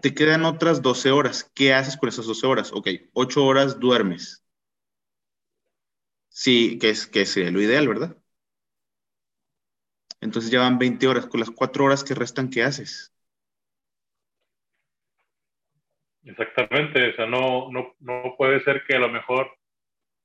Te 0.00 0.14
quedan 0.14 0.44
otras 0.44 0.80
12 0.80 1.10
horas. 1.10 1.50
¿Qué 1.56 1.74
haces 1.74 1.96
con 1.96 2.08
esas 2.08 2.26
12 2.26 2.46
horas? 2.46 2.70
Ok, 2.72 2.86
8 3.14 3.44
horas 3.44 3.80
duermes. 3.80 4.44
Sí, 6.28 6.78
que 6.78 6.90
es, 6.90 7.08
que 7.08 7.22
es 7.22 7.36
lo 7.36 7.60
ideal, 7.60 7.88
¿verdad? 7.88 8.16
Entonces 10.20 10.52
ya 10.52 10.60
van 10.60 10.78
20 10.78 11.08
horas. 11.08 11.26
Con 11.26 11.40
las 11.40 11.50
4 11.50 11.84
horas 11.84 12.04
que 12.04 12.14
restan, 12.14 12.48
¿qué 12.48 12.62
haces? 12.62 13.12
Exactamente, 16.22 17.10
o 17.10 17.16
sea, 17.16 17.26
no, 17.26 17.72
no, 17.72 17.96
no 17.98 18.36
puede 18.38 18.62
ser 18.62 18.84
que 18.86 18.94
a 18.94 19.00
lo 19.00 19.08
mejor 19.08 19.50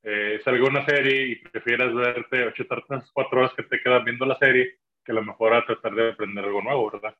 eh, 0.05 0.39
salga 0.43 0.67
una 0.67 0.85
serie 0.85 1.27
y 1.27 1.35
prefieras 1.37 1.93
verte 1.93 2.43
o 2.45 2.51
chutarte 2.51 2.85
unas 2.89 3.09
cuatro 3.11 3.39
horas 3.39 3.53
que 3.57 3.63
te 3.63 3.81
quedan 3.81 4.05
viendo 4.05 4.25
la 4.25 4.37
serie 4.37 4.77
que 5.03 5.11
a 5.11 5.15
lo 5.15 5.23
mejor 5.23 5.53
a 5.53 5.65
tratar 5.65 5.95
de 5.95 6.09
aprender 6.11 6.45
algo 6.45 6.61
nuevo, 6.61 6.91
¿verdad? 6.91 7.15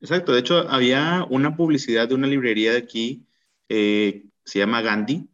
Exacto, 0.00 0.32
de 0.32 0.40
hecho 0.40 0.68
había 0.68 1.24
una 1.30 1.56
publicidad 1.56 2.08
de 2.08 2.14
una 2.14 2.26
librería 2.26 2.72
de 2.72 2.78
aquí, 2.78 3.26
eh, 3.68 4.24
se 4.44 4.58
llama 4.58 4.82
Gandhi. 4.82 5.28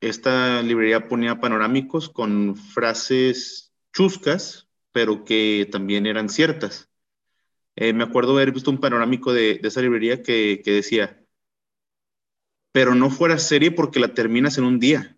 Esta 0.00 0.62
librería 0.62 1.08
ponía 1.08 1.40
panorámicos 1.40 2.08
con 2.08 2.56
frases 2.56 3.72
chuscas, 3.92 4.68
pero 4.92 5.24
que 5.24 5.68
también 5.70 6.06
eran 6.06 6.28
ciertas. 6.28 6.90
Eh, 7.76 7.92
me 7.92 8.04
acuerdo 8.04 8.32
haber 8.32 8.52
visto 8.52 8.70
un 8.70 8.80
panorámico 8.80 9.32
de, 9.32 9.58
de 9.58 9.68
esa 9.68 9.82
librería 9.82 10.22
que, 10.22 10.62
que 10.64 10.70
decía, 10.72 11.22
pero 12.72 12.94
no 12.94 13.10
fuera 13.10 13.38
serie 13.38 13.70
porque 13.70 14.00
la 14.00 14.14
terminas 14.14 14.58
en 14.58 14.64
un 14.64 14.78
día. 14.78 15.15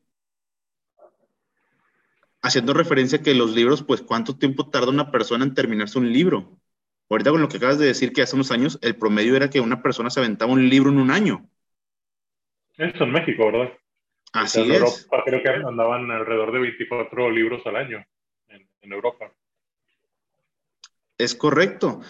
Haciendo 2.43 2.73
referencia 2.73 3.19
a 3.19 3.23
que 3.23 3.35
los 3.35 3.55
libros, 3.55 3.83
pues, 3.83 4.03
¿cuánto 4.03 4.37
tiempo 4.37 4.71
tarda 4.71 4.91
una 4.91 5.11
persona 5.11 5.45
en 5.45 5.55
terminarse 5.55 5.99
un 5.99 6.13
libro? 6.13 6.59
Ahorita 7.11 7.31
con 7.31 7.41
lo 7.41 7.49
que 7.49 7.57
acabas 7.57 7.79
de 7.79 7.87
decir, 7.87 8.13
que 8.13 8.23
hace 8.23 8.37
unos 8.37 8.51
años 8.51 8.79
el 8.83 8.97
promedio 8.97 9.35
era 9.35 9.49
que 9.49 9.61
una 9.61 9.83
persona 9.83 10.11
se 10.11 10.21
aventaba 10.21 10.53
un 10.53 10.69
libro 10.69 10.91
en 10.91 10.99
un 10.99 11.11
año. 11.11 11.49
Eso 12.77 13.05
en 13.05 13.13
México, 13.13 13.47
¿verdad? 13.47 13.73
Así 14.33 14.61
es. 14.61 14.69
Europa, 14.69 15.23
creo 15.25 15.43
que 15.43 15.49
andaban 15.49 16.11
alrededor 16.11 16.53
de 16.53 16.61
24 16.61 17.31
libros 17.31 17.67
al 17.67 17.77
año 17.77 18.05
en, 18.49 18.93
Europa. 18.93 19.33
Es 21.17 21.35
correcto. 21.35 22.01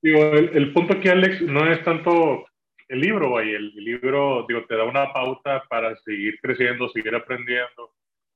Digo, 0.00 0.22
el, 0.22 0.72
punto 0.72 0.94
aquí, 0.94 1.08
Alex, 1.08 1.42
no 1.42 1.70
es 1.70 1.82
tanto 1.82 2.46
el 2.88 3.00
libro, 3.00 3.42
y 3.42 3.54
el, 3.54 3.74
libro, 3.74 4.44
digo, 4.46 4.64
te 4.66 4.76
da 4.76 4.84
una 4.84 5.12
pauta 5.12 5.64
para 5.68 5.96
seguir 5.96 6.38
creciendo, 6.40 6.88
seguir 6.90 7.14
aprendiendo, 7.14 7.94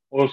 o 0.09 0.29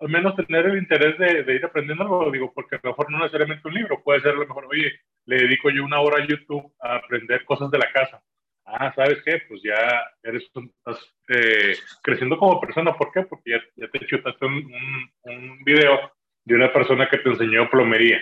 al 0.00 0.08
menos 0.08 0.36
tener 0.36 0.66
el 0.66 0.78
interés 0.78 1.18
de, 1.18 1.54
ir 1.54 1.64
aprendiendo 1.64 2.04
algo, 2.04 2.30
digo, 2.30 2.52
porque 2.54 2.76
a 2.76 2.80
lo 2.82 2.90
mejor 2.90 3.10
no 3.10 3.18
necesariamente 3.18 3.66
un 3.68 3.74
libro, 3.74 4.02
puede 4.02 4.20
ser 4.20 4.32
a 4.32 4.36
lo 4.36 4.46
mejor, 4.46 4.66
oye, 4.66 4.92
le 5.26 5.36
dedico 5.36 5.70
yo 5.70 5.84
una 5.84 6.00
hora 6.00 6.22
a 6.22 6.26
YouTube 6.26 6.72
a 6.80 6.96
aprender 6.96 7.44
cosas 7.44 7.70
de 7.70 7.78
la 7.78 7.90
casa. 7.92 8.22
Ah, 8.66 8.92
¿sabes 8.94 9.22
qué? 9.24 9.42
Pues 9.48 9.60
ya 9.62 9.74
eres, 10.22 10.42
estás 10.42 11.14
eh, 11.28 11.76
creciendo 12.02 12.38
como 12.38 12.60
persona. 12.60 12.96
¿Por 12.96 13.12
qué? 13.12 13.22
Porque 13.22 13.50
ya, 13.50 13.88
te 13.88 14.06
chutaste 14.06 14.46
un, 14.46 14.54
un, 14.54 15.32
un, 15.32 15.64
video 15.64 16.12
de 16.44 16.54
una 16.54 16.72
persona 16.72 17.08
que 17.08 17.18
te 17.18 17.28
enseñó 17.28 17.68
plomería, 17.68 18.20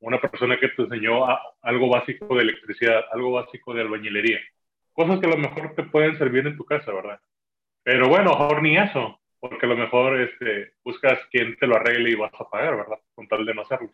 una 0.00 0.20
persona 0.20 0.56
que 0.58 0.68
te 0.68 0.82
enseñó 0.82 1.26
algo 1.62 1.88
básico 1.88 2.34
de 2.34 2.42
electricidad, 2.42 3.04
algo 3.12 3.32
básico 3.32 3.72
de 3.72 3.82
albañilería 3.82 4.40
cosas 4.94 5.20
que 5.20 5.26
a 5.26 5.30
lo 5.30 5.36
mejor 5.36 5.74
te 5.74 5.82
pueden 5.82 6.16
servir 6.16 6.46
en 6.46 6.56
tu 6.56 6.64
casa, 6.64 6.90
¿verdad? 6.92 7.20
Pero 7.82 8.08
bueno, 8.08 8.30
mejor 8.30 8.62
ni 8.62 8.78
eso, 8.78 9.20
porque 9.50 9.66
a 9.66 9.68
lo 9.68 9.76
mejor 9.76 10.18
este, 10.22 10.72
buscas 10.82 11.18
quien 11.30 11.54
te 11.58 11.66
lo 11.66 11.76
arregle 11.76 12.12
y 12.12 12.14
vas 12.14 12.32
a 12.32 12.48
pagar, 12.48 12.78
¿verdad? 12.78 12.98
Con 13.14 13.28
tal 13.28 13.44
de 13.44 13.52
no 13.52 13.60
hacerlo. 13.60 13.92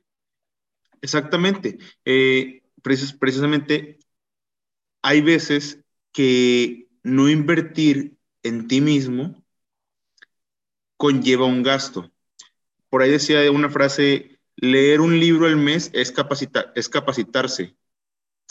Exactamente. 1.02 1.76
Eh, 2.04 2.62
precisamente 2.82 3.98
hay 5.02 5.20
veces 5.22 5.84
que 6.12 6.86
no 7.02 7.28
invertir 7.28 8.16
en 8.44 8.68
ti 8.68 8.80
mismo 8.80 9.42
conlleva 10.96 11.46
un 11.46 11.64
gasto. 11.64 12.12
Por 12.88 13.02
ahí 13.02 13.10
decía 13.10 13.50
una 13.50 13.70
frase, 13.70 14.38
leer 14.54 15.00
un 15.00 15.18
libro 15.18 15.46
al 15.46 15.56
mes 15.56 15.90
es, 15.94 16.12
capacitar, 16.12 16.70
es 16.76 16.88
capacitarse. 16.88 17.74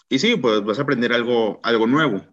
Y 0.10 0.20
sí, 0.20 0.36
pues 0.36 0.66
vas 0.66 0.80
a 0.80 0.82
aprender 0.82 1.14
algo, 1.14 1.62
algo 1.64 1.88
nuevo. 1.88 2.28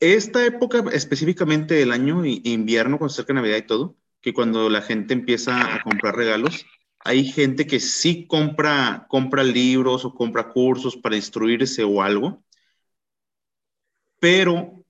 Esta 0.00 0.46
época 0.46 0.82
específicamente 0.92 1.74
del 1.74 1.92
año, 1.92 2.24
invierno, 2.24 2.98
cuando 2.98 3.10
se 3.12 3.20
acerca 3.20 3.34
Navidad 3.34 3.58
y 3.58 3.66
todo, 3.66 3.96
que 4.22 4.32
cuando 4.32 4.70
la 4.70 4.82
gente 4.82 5.12
empieza 5.14 5.74
a 5.74 5.82
comprar 5.82 6.16
regalos, 6.16 6.64
hay 7.00 7.24
gente 7.24 7.66
que 7.66 7.80
sí 7.80 8.26
compra, 8.26 9.06
compra 9.08 9.42
libros 9.42 10.04
o 10.04 10.14
compra 10.14 10.48
cursos 10.52 10.96
para 10.96 11.16
instruirse 11.16 11.84
o 11.84 12.02
algo, 12.02 12.42
pero 14.18 14.84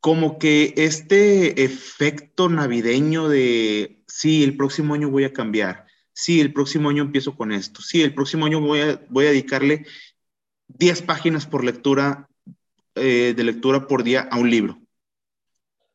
como 0.00 0.38
que 0.38 0.74
este 0.76 1.62
efecto 1.64 2.48
navideño 2.48 3.28
de, 3.28 4.02
sí, 4.06 4.42
el 4.42 4.56
próximo 4.56 4.94
año 4.94 5.10
voy 5.10 5.24
a 5.24 5.32
cambiar, 5.32 5.86
sí, 6.12 6.40
el 6.40 6.52
próximo 6.52 6.88
año 6.88 7.02
empiezo 7.02 7.36
con 7.36 7.52
esto, 7.52 7.82
sí, 7.82 8.02
el 8.02 8.14
próximo 8.14 8.46
año 8.46 8.60
voy 8.60 8.80
a, 8.80 9.06
voy 9.10 9.26
a 9.26 9.30
dedicarle 9.30 9.86
10 10.68 11.02
páginas 11.02 11.46
por 11.46 11.64
lectura 11.64 12.29
eh, 12.94 13.34
de 13.36 13.44
lectura 13.44 13.86
por 13.86 14.02
día 14.02 14.28
a 14.30 14.38
un 14.38 14.50
libro. 14.50 14.78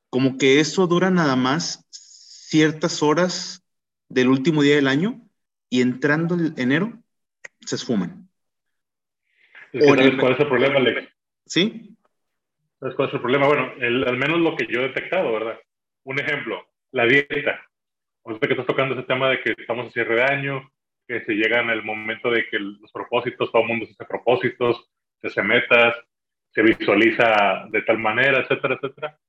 Como 0.10 0.38
que 0.38 0.60
eso 0.60 0.88
dura 0.88 1.10
nada 1.10 1.36
más 1.36 1.86
ciertas 1.90 3.04
horas 3.04 3.64
del 4.08 4.30
último 4.30 4.62
día 4.62 4.76
del 4.76 4.88
año 4.88 5.22
y 5.70 5.82
entrando 5.82 6.36
el 6.36 6.54
enero 6.58 6.94
se 7.66 7.76
esfuman. 7.76 8.30
cuál 9.72 10.00
es 10.34 10.40
el 10.40 10.48
problema, 10.48 10.78
Alex? 10.78 11.10
¿Sí? 11.46 11.96
¿Sabes 12.80 12.96
cuál 12.96 13.10
es 13.10 13.14
el 13.16 13.22
problema? 13.22 13.48
Bueno, 13.48 13.72
al 13.82 14.18
menos 14.18 14.40
lo 14.40 14.56
que 14.56 14.68
yo 14.68 14.82
he 14.82 14.88
detectado, 14.90 15.34
¿verdad? 15.34 15.60
Un 16.04 16.20
ejemplo, 16.20 16.66
la 16.92 17.06
dieta. 17.06 17.60
Usted 18.24 18.48
que 18.48 18.54
estás 18.54 18.68
tocando 18.68 18.96
ese 18.96 19.04
tema 19.04 19.30
de 19.30 19.42
que 19.42 19.54
estamos 19.58 19.88
a 19.88 19.92
cierre 19.92 20.16
de 20.16 20.24
año, 20.24 20.72
que 21.08 21.24
se 21.26 21.34
llegan 21.34 21.70
al 21.70 21.84
momento 21.84 22.32
de 22.32 22.48
que 22.50 22.60
los 22.60 22.92
propósitos, 22.92 23.52
todo 23.52 23.62
el 23.64 23.68
mundo 23.68 23.86
se 23.86 23.94
hace 23.94 24.06
propósitos, 24.06 24.90
se 25.22 25.28
hace 25.28 25.42
metas, 25.44 25.96
se 26.56 26.62
visualiza 26.62 27.68
de 27.70 27.82
tal 27.82 28.00
manera, 28.00 28.40
etcétera, 28.40 28.76
etcétera. 28.76 29.20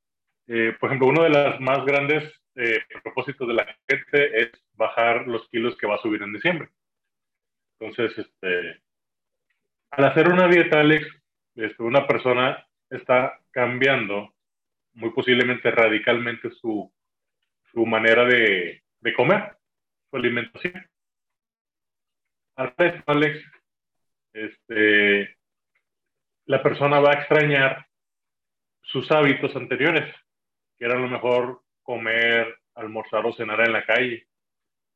Eh, 0.47 0.77
por 0.79 0.89
ejemplo, 0.89 1.09
uno 1.09 1.25
de 1.25 1.31
los 1.31 1.61
más 1.61 1.85
grandes 1.85 2.23
eh, 2.55 2.79
propósitos 3.03 3.49
de 3.49 3.55
la 3.55 3.67
gente 3.89 4.43
es 4.43 4.51
bajar 4.75 5.27
los 5.27 5.49
kilos 5.49 5.77
que 5.77 5.89
va 5.89 5.97
a 5.97 6.03
subir 6.03 6.23
en 6.23 6.33
diciembre. 6.33 6.69
Entonces, 7.79 8.17
este, 8.17 8.81
al 9.91 10.05
hacer 10.05 10.29
una 10.29 10.47
dieta, 10.47 10.79
Alex, 10.81 11.05
este, 11.57 11.83
una 11.83 12.07
persona 12.07 12.65
está 12.89 13.41
cambiando 13.51 14.33
muy 14.95 15.11
posiblemente 15.11 15.71
radicalmente 15.73 16.51
su, 16.53 16.91
su 17.73 17.85
manera 17.85 18.25
de, 18.25 18.85
de 19.01 19.15
comer, 19.15 19.57
su 20.11 20.17
alimentación. 20.17 20.89
Al 22.55 22.73
resto, 22.79 23.03
Alex, 23.11 23.45
este, 24.33 25.36
la 26.47 26.63
persona 26.63 27.01
va 27.01 27.11
a 27.11 27.15
extrañar 27.15 27.87
sus 28.83 29.11
hábitos 29.11 29.55
anteriores, 29.57 30.15
que 30.79 30.85
era 30.85 30.95
lo 30.99 31.09
mejor 31.09 31.63
comer, 31.83 32.59
almorzar 32.75 33.27
o 33.27 33.33
cenar 33.33 33.61
en 33.61 33.73
la 33.73 33.85
calle, 33.85 34.27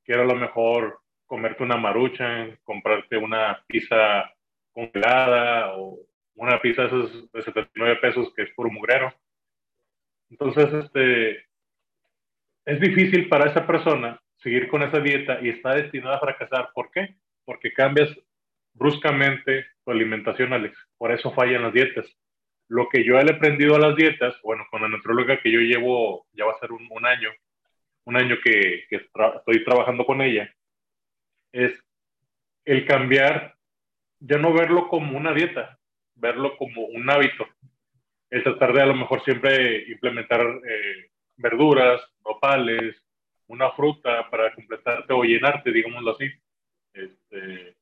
que 0.04 0.12
era 0.12 0.24
lo 0.24 0.36
mejor 0.36 1.00
comerte 1.26 1.62
una 1.62 1.76
marucha, 1.76 2.48
comprarte 2.64 3.16
una 3.16 3.62
pizza 3.66 4.32
congelada 4.72 5.74
o 5.76 5.98
una 6.36 6.60
pizza 6.60 6.84
de 6.84 7.42
79 7.42 7.96
pesos 7.96 8.32
que 8.34 8.42
es 8.42 8.50
puro 8.54 8.70
mugrero. 8.70 9.12
Entonces, 10.30 10.72
este, 10.72 11.46
es 12.64 12.80
difícil 12.80 13.28
para 13.28 13.50
esa 13.50 13.66
persona 13.66 14.20
seguir 14.36 14.68
con 14.68 14.82
esa 14.82 15.00
dieta 15.00 15.38
y 15.42 15.50
está 15.50 15.74
destinada 15.74 16.16
a 16.16 16.20
fracasar. 16.20 16.70
¿Por 16.72 16.90
qué? 16.90 17.16
Porque 17.44 17.72
cambias 17.72 18.08
bruscamente 18.80 19.66
tu 19.84 19.90
alimentación, 19.90 20.54
Alex. 20.54 20.76
Por 20.96 21.12
eso 21.12 21.30
fallan 21.32 21.62
las 21.62 21.74
dietas. 21.74 22.06
Lo 22.66 22.88
que 22.88 23.04
yo 23.04 23.18
he 23.18 23.30
aprendido 23.30 23.76
a 23.76 23.78
las 23.78 23.94
dietas, 23.94 24.34
bueno, 24.42 24.66
con 24.70 24.80
la 24.80 24.88
nutróloga 24.88 25.40
que 25.40 25.52
yo 25.52 25.60
llevo, 25.60 26.26
ya 26.32 26.46
va 26.46 26.52
a 26.52 26.58
ser 26.58 26.72
un, 26.72 27.06
año, 27.06 27.30
un 28.04 28.16
año 28.16 28.36
que, 28.42 28.86
estoy 28.88 29.64
trabajando 29.64 30.06
con 30.06 30.22
ella, 30.22 30.50
es 31.52 31.72
el 32.64 32.86
cambiar, 32.86 33.54
ya 34.18 34.38
no 34.38 34.52
verlo 34.54 34.88
como 34.88 35.18
una 35.18 35.34
dieta, 35.34 35.78
verlo 36.14 36.56
como 36.56 36.86
un 36.86 37.10
hábito. 37.10 37.46
Es 38.30 38.44
tratar 38.44 38.72
de 38.72 38.82
a 38.82 38.86
lo 38.86 38.94
mejor 38.94 39.22
siempre 39.24 39.84
implementar 39.88 40.40
eh, 40.40 41.10
verduras, 41.36 42.00
nopales, 42.24 42.96
una 43.48 43.72
fruta 43.72 44.30
para 44.30 44.54
completarte 44.54 45.12
o 45.12 45.24
llenarte, 45.24 45.72
digámoslo 45.72 46.12
así. 46.12 46.30
Este, 46.92 47.79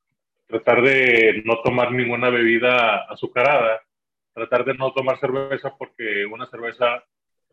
tratar 0.48 0.82
de 0.82 1.42
no 1.44 1.60
tomar 1.62 1.92
ninguna 1.92 2.30
bebida 2.30 3.04
azucarada, 3.04 3.82
tratar 4.32 4.64
de 4.64 4.74
no 4.74 4.92
tomar 4.92 5.20
cerveza 5.20 5.76
porque 5.78 6.24
una 6.26 6.46
cerveza 6.46 7.04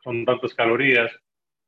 son 0.03 0.25
tantas 0.25 0.53
calorías, 0.53 1.11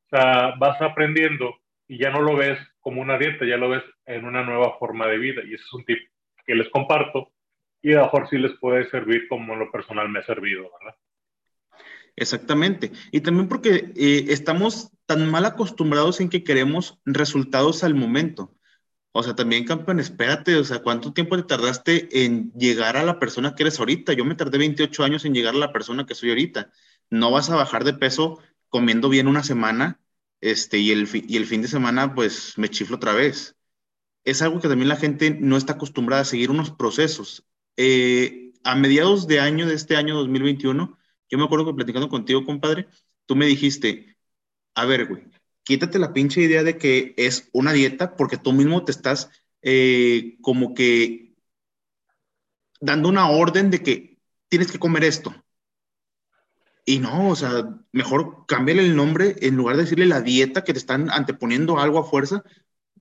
O 0.06 0.10
sea, 0.10 0.56
vas 0.58 0.82
aprendiendo 0.82 1.58
y 1.88 1.98
ya 1.98 2.10
no 2.10 2.22
lo 2.22 2.36
ves 2.36 2.60
como 2.80 3.02
una 3.02 3.18
dieta, 3.18 3.46
ya 3.46 3.58
lo 3.58 3.70
ves 3.70 3.84
en 4.06 4.26
una 4.26 4.44
nueva 4.44 4.78
forma 4.80 5.08
de 5.08 5.18
vida. 5.18 5.42
Y 5.44 5.54
ese 5.56 5.64
es 5.64 5.74
un 5.74 5.86
tip 5.86 6.00
que 6.46 6.56
les 6.56 6.70
comparto 6.70 7.32
y 7.82 7.94
a 7.94 7.98
lo 7.98 8.04
mejor 8.04 8.30
sí 8.30 8.38
les 8.38 8.54
puede 8.60 8.90
servir 8.90 9.28
como 9.28 9.56
lo 9.56 9.72
personal 9.72 10.10
me 10.10 10.20
ha 10.20 10.26
servido, 10.26 10.70
¿verdad? 10.80 10.96
Exactamente. 12.16 12.92
Y 13.12 13.22
también 13.22 13.48
porque 13.48 13.92
eh, 13.96 14.26
estamos 14.30 14.92
tan 15.06 15.30
mal 15.30 15.46
acostumbrados 15.46 16.20
en 16.20 16.30
que 16.30 16.44
queremos 16.44 17.00
resultados 17.06 17.84
al 17.84 17.96
momento. 17.96 18.57
O 19.20 19.24
sea, 19.24 19.34
también, 19.36 19.66
campeón, 19.66 20.00
espérate, 20.00 20.56
o 20.58 20.64
sea, 20.64 20.84
¿cuánto 20.84 21.12
tiempo 21.12 21.36
te 21.38 21.42
tardaste 21.42 22.24
en 22.24 22.52
llegar 22.54 22.98
a 22.98 23.04
la 23.04 23.18
persona 23.18 23.56
que 23.56 23.64
eres 23.64 23.80
ahorita? 23.80 24.14
Yo 24.14 24.24
me 24.26 24.36
tardé 24.36 24.60
28 24.60 25.04
años 25.04 25.26
en 25.26 25.34
llegar 25.34 25.56
a 25.56 25.58
la 25.58 25.74
persona 25.74 26.06
que 26.06 26.14
soy 26.14 26.30
ahorita. 26.30 26.72
No 27.10 27.32
vas 27.32 27.50
a 27.50 27.56
bajar 27.56 27.84
de 27.84 27.96
peso 27.96 28.40
comiendo 28.70 29.10
bien 29.10 29.28
una 29.28 29.44
semana, 29.44 30.00
este, 30.40 30.78
y 30.78 30.92
el, 30.92 31.10
y 31.12 31.38
el 31.38 31.48
fin 31.48 31.64
de 31.64 31.68
semana, 31.68 32.14
pues, 32.14 32.60
me 32.60 32.70
chiflo 32.70 32.98
otra 32.98 33.14
vez. 33.14 33.56
Es 34.24 34.44
algo 34.44 34.62
que 34.62 34.68
también 34.68 34.90
la 34.90 34.98
gente 34.98 35.32
no 35.32 35.58
está 35.58 35.74
acostumbrada 35.74 36.22
a 36.22 36.26
seguir 36.26 36.52
unos 36.52 36.70
procesos. 36.70 37.44
Eh, 37.76 38.54
a 38.64 38.76
mediados 38.76 39.26
de 39.28 39.40
año, 39.40 39.66
de 39.66 39.74
este 39.74 39.96
año 39.96 40.14
2021, 40.16 40.96
yo 41.30 41.38
me 41.40 41.46
acuerdo 41.46 41.66
que 41.66 41.74
platicando 41.74 42.10
contigo, 42.10 42.46
compadre, 42.46 42.88
tú 43.26 43.36
me 43.36 43.48
dijiste, 43.48 44.16
a 44.76 44.86
ver, 44.86 45.08
güey, 45.08 45.24
quítate 45.68 46.00
la 46.00 46.14
pinche 46.14 46.42
idea 46.42 46.64
de 46.64 46.78
que 46.78 47.14
es 47.18 47.50
una 47.52 47.74
dieta 47.74 48.16
porque 48.16 48.38
tú 48.38 48.54
mismo 48.54 48.86
te 48.86 48.94
estás 48.94 49.30
eh, 49.62 50.38
como 50.42 50.74
que 50.74 51.36
dando 52.80 53.10
una 53.10 53.30
orden 53.30 53.70
de 53.70 53.84
que 53.84 54.18
tienes 54.48 54.72
que 54.72 54.80
comer 54.80 55.04
esto. 55.04 55.36
Y 56.86 57.00
no, 57.00 57.32
o 57.32 57.36
sea, 57.36 57.78
mejor 57.92 58.46
cámbiale 58.48 58.86
el 58.86 58.96
nombre 58.96 59.36
en 59.42 59.58
lugar 59.58 59.76
de 59.76 59.84
decirle 59.84 60.06
la 60.06 60.22
dieta 60.22 60.64
que 60.64 60.72
te 60.72 60.80
están 60.80 61.12
anteponiendo 61.12 61.80
algo 61.80 62.00
a 62.00 62.06
fuerza, 62.06 62.46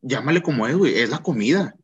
llámale 0.02 0.42
como 0.42 0.66
es, 0.66 0.76
güey, 0.76 0.98
es 0.98 1.10
la 1.10 1.22
comida. 1.22 1.76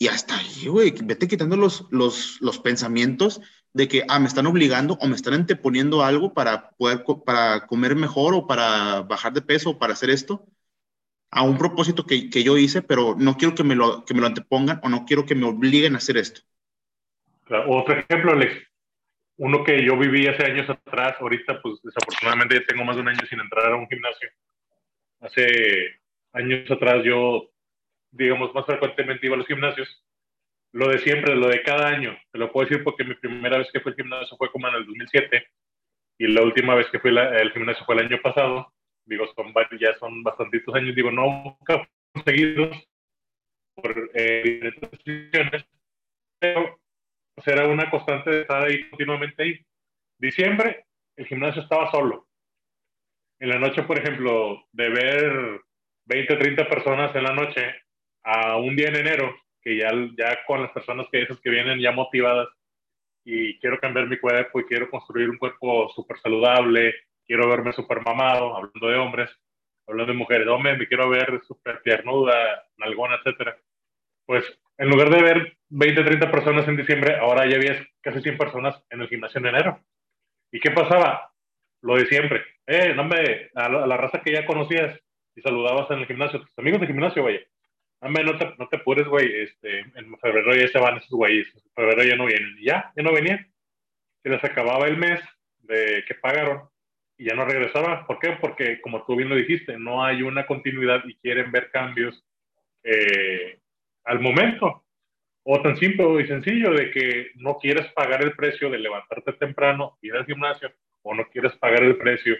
Y 0.00 0.08
hasta 0.08 0.36
ahí, 0.36 0.66
güey, 0.66 0.90
vete 1.04 1.28
quitando 1.28 1.56
los, 1.56 1.86
los, 1.90 2.40
los 2.40 2.58
pensamientos 2.58 3.40
de 3.72 3.88
que, 3.88 4.04
ah, 4.08 4.18
me 4.18 4.26
están 4.26 4.46
obligando 4.46 4.94
o 5.00 5.08
me 5.08 5.14
están 5.14 5.34
anteponiendo 5.34 6.02
algo 6.02 6.32
para 6.32 6.70
poder, 6.70 7.04
para 7.24 7.66
comer 7.66 7.94
mejor 7.96 8.34
o 8.34 8.46
para 8.46 9.02
bajar 9.02 9.32
de 9.32 9.42
peso 9.42 9.70
o 9.70 9.78
para 9.78 9.92
hacer 9.92 10.10
esto, 10.10 10.46
a 11.30 11.42
un 11.42 11.58
propósito 11.58 12.06
que, 12.06 12.30
que, 12.30 12.42
yo 12.42 12.56
hice, 12.56 12.82
pero 12.82 13.14
no 13.18 13.36
quiero 13.36 13.54
que 13.54 13.64
me, 13.64 13.74
lo, 13.74 14.04
que 14.04 14.14
me 14.14 14.20
lo 14.20 14.26
antepongan 14.26 14.80
o 14.82 14.88
no 14.88 15.04
quiero 15.04 15.26
que 15.26 15.34
me 15.34 15.46
obliguen 15.46 15.94
a 15.94 15.98
hacer 15.98 16.16
esto. 16.16 16.40
Otro 17.66 17.94
ejemplo, 17.94 18.32
Alex, 18.32 18.54
uno 19.36 19.62
que 19.64 19.84
yo 19.84 19.96
viví 19.96 20.26
hace 20.26 20.44
años 20.44 20.68
atrás, 20.68 21.16
ahorita 21.20 21.60
pues 21.62 21.80
desafortunadamente 21.82 22.56
ya 22.56 22.66
tengo 22.66 22.84
más 22.84 22.96
de 22.96 23.02
un 23.02 23.08
año 23.08 23.20
sin 23.28 23.40
entrar 23.40 23.72
a 23.72 23.76
un 23.76 23.88
gimnasio. 23.88 24.28
Hace 25.20 26.00
años 26.32 26.70
atrás 26.70 27.04
yo, 27.04 27.50
digamos, 28.10 28.54
más 28.54 28.66
frecuentemente 28.66 29.26
iba 29.26 29.34
a 29.34 29.38
los 29.38 29.46
gimnasios 29.46 29.88
lo 30.78 30.88
de 30.90 30.98
siempre, 31.00 31.34
lo 31.34 31.48
de 31.48 31.60
cada 31.62 31.88
año. 31.88 32.16
Te 32.30 32.38
lo 32.38 32.52
puedo 32.52 32.68
decir 32.68 32.84
porque 32.84 33.02
mi 33.02 33.14
primera 33.16 33.58
vez 33.58 33.68
que 33.72 33.80
fui 33.80 33.90
al 33.90 33.96
gimnasio 33.96 34.36
fue 34.36 34.52
como 34.52 34.68
en 34.68 34.76
el 34.76 34.86
2007 34.86 35.44
y 36.18 36.28
la 36.28 36.42
última 36.42 36.76
vez 36.76 36.86
que 36.92 37.00
fui 37.00 37.10
al 37.18 37.50
gimnasio 37.50 37.84
fue 37.84 37.96
el 37.96 38.06
año 38.06 38.22
pasado. 38.22 38.72
Digo, 39.04 39.26
son, 39.34 39.52
ya 39.80 39.98
son 39.98 40.22
bastantitos 40.22 40.72
años. 40.76 40.94
Digo, 40.94 41.10
no 41.10 41.56
nunca 41.58 41.88
seguidos 42.24 42.76
por 43.74 44.10
eh, 44.14 44.72
pero 46.40 46.78
pues, 47.34 47.48
era 47.48 47.66
una 47.66 47.90
constante 47.90 48.30
de 48.30 48.40
estar 48.42 48.64
ahí 48.64 48.88
continuamente 48.90 49.42
ahí. 49.42 49.66
Diciembre, 50.16 50.86
el 51.16 51.26
gimnasio 51.26 51.62
estaba 51.62 51.90
solo. 51.90 52.28
En 53.40 53.48
la 53.48 53.58
noche, 53.58 53.82
por 53.82 53.98
ejemplo, 53.98 54.64
de 54.70 54.88
ver 54.90 55.60
20, 56.06 56.36
30 56.36 56.68
personas 56.68 57.14
en 57.16 57.24
la 57.24 57.32
noche 57.32 57.82
a 58.22 58.58
un 58.58 58.76
día 58.76 58.88
en 58.88 58.96
enero, 58.96 59.34
que 59.62 59.76
ya, 59.76 59.90
ya 60.16 60.44
con 60.46 60.62
las 60.62 60.72
personas 60.72 61.06
que 61.10 61.22
esas 61.22 61.40
que 61.40 61.50
vienen 61.50 61.80
ya 61.80 61.92
motivadas 61.92 62.48
y 63.24 63.58
quiero 63.58 63.78
cambiar 63.78 64.06
mi 64.06 64.18
cuerpo 64.18 64.60
y 64.60 64.64
quiero 64.64 64.90
construir 64.90 65.28
un 65.28 65.38
cuerpo 65.38 65.90
súper 65.94 66.18
saludable, 66.18 66.94
quiero 67.26 67.48
verme 67.48 67.72
súper 67.72 68.00
mamado, 68.02 68.56
hablando 68.56 68.88
de 68.88 68.96
hombres, 68.96 69.30
hablando 69.86 70.12
de 70.12 70.18
mujeres, 70.18 70.48
hombre, 70.48 70.76
me 70.76 70.86
quiero 70.86 71.08
ver 71.10 71.40
súper 71.46 71.82
tiernuda, 71.82 72.66
nalgona, 72.78 73.16
etcétera. 73.16 73.58
Pues 74.26 74.44
en 74.78 74.88
lugar 74.88 75.10
de 75.10 75.22
ver 75.22 75.56
20, 75.70 76.04
30 76.04 76.30
personas 76.30 76.68
en 76.68 76.76
diciembre, 76.76 77.16
ahora 77.16 77.46
ya 77.48 77.56
había 77.56 77.86
casi 78.00 78.20
100 78.22 78.38
personas 78.38 78.82
en 78.90 79.02
el 79.02 79.08
gimnasio 79.08 79.40
en 79.40 79.46
enero. 79.46 79.80
¿Y 80.52 80.60
qué 80.60 80.70
pasaba? 80.70 81.32
Lo 81.82 81.96
de 81.96 82.06
siempre. 82.06 82.44
Eh, 82.66 82.94
no 82.94 83.04
me, 83.04 83.50
a 83.54 83.68
la, 83.68 83.96
raza 83.96 84.22
que 84.22 84.32
ya 84.32 84.46
conocías 84.46 84.98
y 85.34 85.40
saludabas 85.42 85.90
en 85.90 86.00
el 86.00 86.06
gimnasio, 86.06 86.40
tus 86.40 86.58
amigos 86.58 86.80
de 86.80 86.86
gimnasio, 86.86 87.22
vaya 87.22 87.40
Hombre, 88.00 88.24
no 88.24 88.38
te, 88.38 88.54
no 88.58 88.68
te 88.68 88.76
apures, 88.76 89.06
güey. 89.06 89.42
Este, 89.42 89.80
en 89.80 90.16
febrero 90.18 90.54
ya 90.54 90.68
se 90.68 90.78
van 90.78 90.98
esos 90.98 91.10
güeyes. 91.10 91.48
En 91.54 91.72
febrero 91.74 92.04
ya 92.04 92.16
no 92.16 92.26
vienen. 92.26 92.56
Ya, 92.60 92.92
ya 92.96 93.02
no 93.02 93.12
venían. 93.12 93.46
Se 94.22 94.28
les 94.28 94.42
acababa 94.44 94.86
el 94.86 94.96
mes 94.96 95.20
de 95.60 96.04
que 96.06 96.14
pagaron 96.14 96.68
y 97.16 97.26
ya 97.26 97.34
no 97.34 97.44
regresaba. 97.44 98.06
¿Por 98.06 98.18
qué? 98.18 98.36
Porque, 98.40 98.80
como 98.80 99.04
tú 99.04 99.16
bien 99.16 99.28
lo 99.28 99.34
dijiste, 99.34 99.76
no 99.78 100.04
hay 100.04 100.22
una 100.22 100.46
continuidad 100.46 101.02
y 101.04 101.16
quieren 101.16 101.50
ver 101.50 101.70
cambios 101.70 102.24
eh, 102.84 103.58
al 104.04 104.20
momento. 104.20 104.84
O 105.42 105.60
tan 105.62 105.76
simple 105.76 106.22
y 106.22 106.26
sencillo 106.26 106.72
de 106.72 106.90
que 106.90 107.30
no 107.36 107.56
quieres 107.56 107.90
pagar 107.92 108.22
el 108.22 108.34
precio 108.34 108.70
de 108.70 108.78
levantarte 108.78 109.32
temprano, 109.32 109.98
ir 110.02 110.14
al 110.14 110.26
gimnasio, 110.26 110.72
o 111.02 111.14
no 111.14 111.24
quieres 111.30 111.54
pagar 111.56 111.82
el 111.82 111.96
precio 111.96 112.36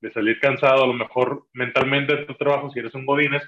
de 0.00 0.12
salir 0.12 0.38
cansado, 0.40 0.84
a 0.84 0.86
lo 0.86 0.92
mejor 0.92 1.46
mentalmente 1.52 2.16
de 2.16 2.26
tu 2.26 2.34
trabajo, 2.34 2.70
si 2.70 2.80
eres 2.80 2.94
un 2.94 3.06
godines, 3.06 3.42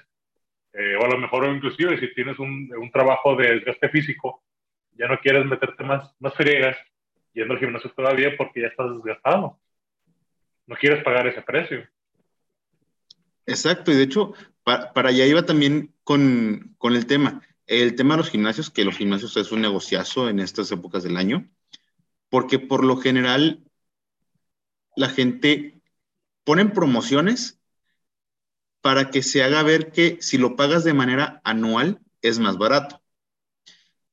eh, 0.73 0.95
o 0.95 1.05
a 1.05 1.07
lo 1.07 1.17
mejor 1.19 1.45
inclusive 1.45 1.99
si 1.99 2.13
tienes 2.13 2.39
un, 2.39 2.69
un, 2.75 2.91
trabajo 2.91 3.35
de 3.35 3.55
desgaste 3.55 3.89
físico, 3.89 4.43
ya 4.93 5.07
no 5.07 5.19
quieres 5.19 5.45
meterte 5.45 5.83
más, 5.83 6.13
más 6.19 6.33
friegas 6.33 6.75
yendo 7.33 7.53
al 7.53 7.59
gimnasio 7.59 7.91
todavía 7.91 8.35
porque 8.37 8.61
ya 8.61 8.67
estás 8.67 8.93
desgastado. 8.95 9.59
No 10.65 10.75
quieres 10.75 11.03
pagar 11.03 11.27
ese 11.27 11.41
precio. 11.41 11.87
Exacto, 13.45 13.91
y 13.91 13.95
de 13.95 14.03
hecho, 14.03 14.33
para 14.63 15.09
allá 15.09 15.25
iba 15.25 15.45
también 15.45 15.93
con, 16.03 16.75
con, 16.77 16.95
el 16.95 17.05
tema. 17.05 17.41
El 17.67 17.95
tema 17.95 18.13
de 18.13 18.19
los 18.19 18.29
gimnasios, 18.29 18.69
que 18.69 18.85
los 18.85 18.97
gimnasios 18.97 19.35
es 19.37 19.51
un 19.51 19.61
negociazo 19.61 20.29
en 20.29 20.39
estas 20.39 20.71
épocas 20.71 21.03
del 21.03 21.17
año, 21.17 21.49
porque 22.29 22.59
por 22.59 22.85
lo 22.85 22.95
general 22.97 23.63
la 24.95 25.09
gente 25.09 25.81
pone 26.43 26.65
promociones 26.65 27.61
para 28.83 29.11
que 29.11 29.23
se 29.23 29.41
haga 29.43 29.63
ver 29.63 29.93
que 29.93 30.17
si 30.19 30.37
lo 30.37 30.57
pagas 30.57 30.83
de 30.83 30.93
manera 30.93 31.39
anual 31.45 32.01
es 32.21 32.39
más 32.39 32.57
barato. 32.57 33.01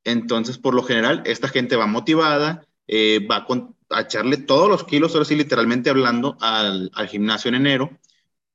Entonces, 0.05 0.59
por 0.59 0.75
lo 0.75 0.85
general, 0.85 1.25
esta 1.27 1.49
gente 1.49 1.75
va 1.75 1.89
motivada, 1.89 2.69
eh, 2.87 3.27
va 3.29 3.45
a, 3.91 4.01
echarle 4.03 4.37
todos 4.37 4.69
los 4.69 4.85
kilos, 4.85 5.13
ahora 5.13 5.25
sí, 5.25 5.35
literalmente 5.35 5.91
hablando, 5.91 6.39
al, 6.41 6.93
gimnasio 7.09 7.49
en 7.49 7.57
enero, 7.57 7.99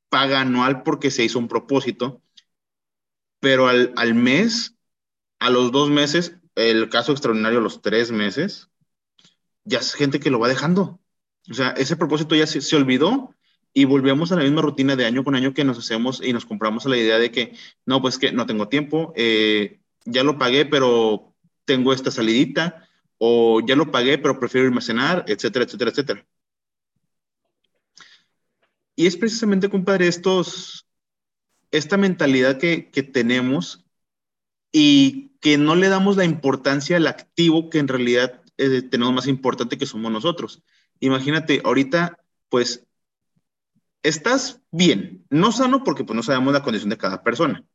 paga 0.07 0.39
anual 0.39 0.83
porque 0.83 1.11
se 1.11 1.25
hizo 1.25 1.37
un 1.37 1.49
propósito, 1.49 2.21
pero 3.41 3.67
al, 3.67 3.91
al 3.97 4.15
mes, 4.15 4.77
a 5.39 5.49
los 5.49 5.73
dos 5.73 5.89
meses, 5.89 6.37
el 6.55 6.87
caso 6.89 7.11
extraordinario, 7.11 7.59
los 7.59 7.81
tres 7.81 8.13
meses, 8.13 8.69
ya 9.65 9.79
es 9.79 9.93
gente 9.93 10.21
que 10.21 10.31
lo 10.31 10.39
va 10.39 10.47
dejando. 10.47 11.01
O 11.51 11.53
sea, 11.53 11.71
ese 11.71 11.97
propósito 11.97 12.35
ya 12.35 12.47
se, 12.47 12.61
se 12.61 12.75
olvidó 12.77 13.34
y 13.77 13.83
volvemos 13.83 14.31
a 14.31 14.37
la 14.37 14.43
misma 14.43 14.61
rutina 14.61 14.95
de 14.95 15.05
año 15.05 15.25
con 15.25 15.35
año 15.35 15.53
que 15.53 15.65
nos 15.65 15.77
hacemos 15.77 16.21
y 16.23 16.31
nos 16.31 16.45
compramos 16.45 16.85
a 16.85 16.89
la 16.89 16.97
idea 16.97 17.19
de 17.19 17.29
que, 17.29 17.53
no, 17.85 18.01
pues 18.01 18.17
que 18.17 18.31
no 18.31 18.45
tengo 18.45 18.69
tiempo, 18.69 19.11
eh, 19.17 19.81
ya 20.05 20.23
lo 20.23 20.37
pagué, 20.37 20.65
pero 20.65 21.35
tengo 21.65 21.91
esta 21.91 22.09
salidita, 22.09 22.87
o 23.17 23.59
ya 23.67 23.75
lo 23.75 23.91
pagué, 23.91 24.17
pero 24.17 24.39
prefiero 24.39 24.67
irme 24.67 24.79
a 24.79 24.81
cenar, 24.81 25.25
etcétera, 25.27 25.65
etcétera, 25.65 25.91
etcétera. 25.91 26.25
Y 28.95 29.07
es 29.07 29.17
precisamente, 29.17 29.69
compadre, 29.69 30.07
estos, 30.07 30.87
esta 31.69 31.97
mentalidad 31.97 32.57
que, 32.57 32.89
que 32.91 33.03
tenemos 33.03 33.85
y 34.71 35.31
que 35.41 35.57
no 35.57 35.75
le 35.75 35.89
damos 35.89 36.15
la 36.15 36.23
importancia 36.23 36.95
al 36.95 37.07
activo 37.07 37.69
que 37.69 37.79
en 37.79 37.89
realidad 37.89 38.41
eh, 38.57 38.83
tenemos 38.83 39.13
más 39.13 39.27
importante 39.27 39.77
que 39.77 39.85
somos 39.85 40.13
nosotros. 40.13 40.63
Imagínate, 41.01 41.61
ahorita, 41.65 42.19
pues 42.47 42.85
estás 44.05 44.61
bien, 44.71 45.25
no 45.29 45.51
sano 45.51 45.83
porque 45.83 46.03
pues 46.03 46.15
no 46.15 46.23
sabemos 46.23 46.53
la 46.53 46.63
condición 46.63 46.89
de 46.89 46.97
cada 46.97 47.23
persona. 47.23 47.65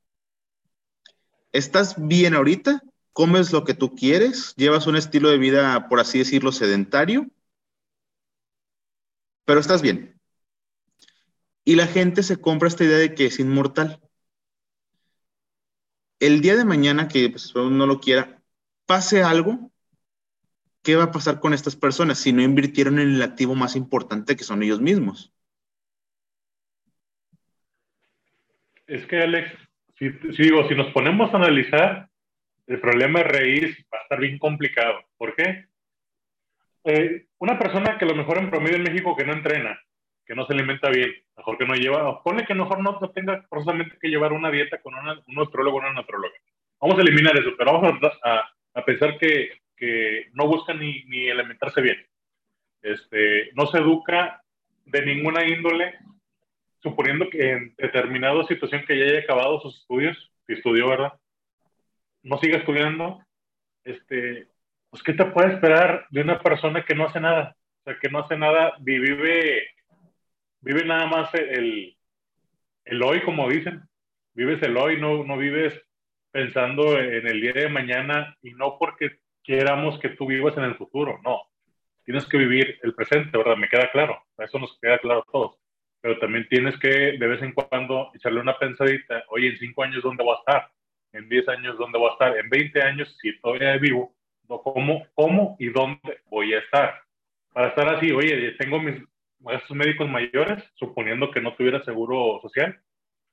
Estás 1.52 1.96
bien 1.98 2.34
ahorita, 2.34 2.82
comes 3.12 3.52
lo 3.52 3.64
que 3.64 3.74
tú 3.74 3.94
quieres, 3.96 4.54
llevas 4.56 4.86
un 4.86 4.96
estilo 4.96 5.28
de 5.30 5.38
vida, 5.38 5.88
por 5.88 5.98
así 5.98 6.18
decirlo, 6.18 6.52
sedentario, 6.52 7.26
pero 9.44 9.58
estás 9.58 9.82
bien. 9.82 10.20
Y 11.64 11.74
la 11.74 11.88
gente 11.88 12.22
se 12.22 12.40
compra 12.40 12.68
esta 12.68 12.84
idea 12.84 12.98
de 12.98 13.14
que 13.14 13.26
es 13.26 13.40
inmortal. 13.40 14.00
El 16.20 16.40
día 16.40 16.54
de 16.56 16.64
mañana 16.64 17.08
que 17.08 17.28
pues, 17.28 17.52
no 17.54 17.86
lo 17.86 18.00
quiera, 18.00 18.40
pase 18.86 19.24
algo, 19.24 19.72
¿qué 20.82 20.94
va 20.94 21.04
a 21.04 21.12
pasar 21.12 21.40
con 21.40 21.54
estas 21.54 21.74
personas 21.74 22.18
si 22.18 22.32
no 22.32 22.42
invirtieron 22.42 23.00
en 23.00 23.14
el 23.14 23.22
activo 23.22 23.56
más 23.56 23.74
importante 23.74 24.36
que 24.36 24.44
son 24.44 24.62
ellos 24.62 24.80
mismos? 24.80 25.32
Es 28.90 29.06
que, 29.06 29.18
Alex, 29.18 29.48
si, 29.96 30.08
digo, 30.08 30.68
si 30.68 30.74
nos 30.74 30.92
ponemos 30.92 31.32
a 31.32 31.36
analizar, 31.36 32.08
el 32.66 32.80
problema 32.80 33.20
de 33.20 33.24
raíz 33.24 33.86
va 33.94 33.98
a 33.98 34.02
estar 34.02 34.18
bien 34.18 34.36
complicado. 34.36 35.04
¿Por 35.16 35.36
qué? 35.36 35.66
Eh, 36.82 37.26
una 37.38 37.56
persona 37.56 37.96
que 37.96 38.04
a 38.04 38.08
lo 38.08 38.16
mejor 38.16 38.38
en 38.38 38.50
promedio 38.50 38.78
en 38.78 38.82
México 38.82 39.14
que 39.14 39.24
no 39.24 39.32
entrena, 39.32 39.80
que 40.26 40.34
no 40.34 40.44
se 40.44 40.54
alimenta 40.54 40.90
bien, 40.90 41.12
mejor 41.36 41.56
que 41.56 41.66
no 41.66 41.74
lleva, 41.74 42.20
pone 42.24 42.44
que 42.44 42.54
mejor 42.54 42.80
no 42.80 42.98
tenga 43.14 43.46
forzosamente 43.48 43.96
que 44.00 44.08
llevar 44.08 44.32
una 44.32 44.50
dieta 44.50 44.82
con 44.82 44.96
una, 44.96 45.12
un 45.12 45.34
nutrólogo 45.36 45.76
o 45.76 45.80
una 45.80 45.92
nutróloga. 45.92 46.34
Vamos 46.80 46.98
a 46.98 47.02
eliminar 47.02 47.38
eso, 47.38 47.50
pero 47.56 47.74
vamos 47.74 47.96
a, 48.24 48.50
a, 48.74 48.84
pensar 48.84 49.18
que, 49.18 49.60
que, 49.76 50.30
no 50.32 50.48
busca 50.48 50.74
ni, 50.74 51.04
ni 51.04 51.30
alimentarse 51.30 51.80
bien. 51.80 52.04
Este, 52.82 53.52
no 53.54 53.66
se 53.66 53.78
educa 53.78 54.42
de 54.84 55.06
ninguna 55.06 55.46
índole, 55.46 55.94
suponiendo 56.82 57.28
que 57.30 57.50
en 57.52 57.74
determinada 57.76 58.44
situación 58.44 58.84
que 58.86 58.98
ya 58.98 59.04
haya 59.04 59.20
acabado 59.20 59.60
sus 59.60 59.80
estudios, 59.80 60.30
si 60.46 60.54
estudió, 60.54 60.88
¿verdad? 60.88 61.12
No 62.22 62.38
siga 62.38 62.58
estudiando, 62.58 63.24
este, 63.84 64.48
pues 64.90 65.02
¿qué 65.02 65.12
te 65.12 65.24
puede 65.26 65.54
esperar 65.54 66.06
de 66.10 66.22
una 66.22 66.40
persona 66.40 66.84
que 66.84 66.94
no 66.94 67.06
hace 67.06 67.20
nada? 67.20 67.56
O 67.80 67.82
sea, 67.84 67.98
que 67.98 68.08
no 68.08 68.20
hace 68.20 68.36
nada, 68.36 68.74
vive, 68.80 69.68
vive 70.60 70.84
nada 70.84 71.06
más 71.06 71.34
el, 71.34 71.96
el 72.84 73.02
hoy, 73.02 73.22
como 73.22 73.48
dicen. 73.48 73.82
Vives 74.34 74.62
el 74.62 74.76
hoy, 74.76 75.00
no, 75.00 75.24
no 75.24 75.36
vives 75.36 75.80
pensando 76.30 76.98
en 76.98 77.26
el 77.26 77.40
día 77.40 77.52
de 77.52 77.68
mañana 77.68 78.36
y 78.42 78.52
no 78.52 78.78
porque 78.78 79.18
queramos 79.42 79.98
que 79.98 80.10
tú 80.10 80.26
vivas 80.26 80.56
en 80.56 80.64
el 80.64 80.76
futuro, 80.76 81.20
no. 81.24 81.42
Tienes 82.04 82.26
que 82.26 82.38
vivir 82.38 82.78
el 82.82 82.94
presente, 82.94 83.36
¿verdad? 83.36 83.56
Me 83.56 83.68
queda 83.68 83.90
claro, 83.90 84.22
eso 84.38 84.58
nos 84.58 84.78
queda 84.80 84.98
claro 84.98 85.20
a 85.20 85.32
todos. 85.32 85.59
Pero 86.00 86.18
también 86.18 86.48
tienes 86.48 86.78
que 86.78 86.88
de 86.88 87.26
vez 87.26 87.42
en 87.42 87.52
cuando 87.52 88.10
echarle 88.14 88.40
una 88.40 88.58
pensadita, 88.58 89.24
oye, 89.28 89.48
en 89.48 89.58
cinco 89.58 89.82
años, 89.82 90.02
¿dónde 90.02 90.24
voy 90.24 90.34
a 90.34 90.38
estar? 90.38 90.70
En 91.12 91.28
diez 91.28 91.48
años, 91.48 91.76
¿dónde 91.76 91.98
voy 91.98 92.08
a 92.08 92.12
estar? 92.12 92.36
En 92.38 92.48
veinte 92.48 92.82
años, 92.82 93.16
si 93.20 93.38
todavía 93.40 93.76
vivo, 93.76 94.14
¿cómo, 94.46 95.06
cómo 95.14 95.56
y 95.58 95.68
dónde 95.68 96.20
voy 96.30 96.54
a 96.54 96.58
estar? 96.58 97.02
Para 97.52 97.68
estar 97.68 97.88
así, 97.94 98.12
oye, 98.12 98.52
tengo 98.52 98.80
mis 98.80 99.02
estos 99.48 99.76
médicos 99.76 100.08
mayores, 100.08 100.62
suponiendo 100.74 101.30
que 101.30 101.40
no 101.40 101.54
tuviera 101.54 101.82
seguro 101.84 102.40
social, 102.42 102.78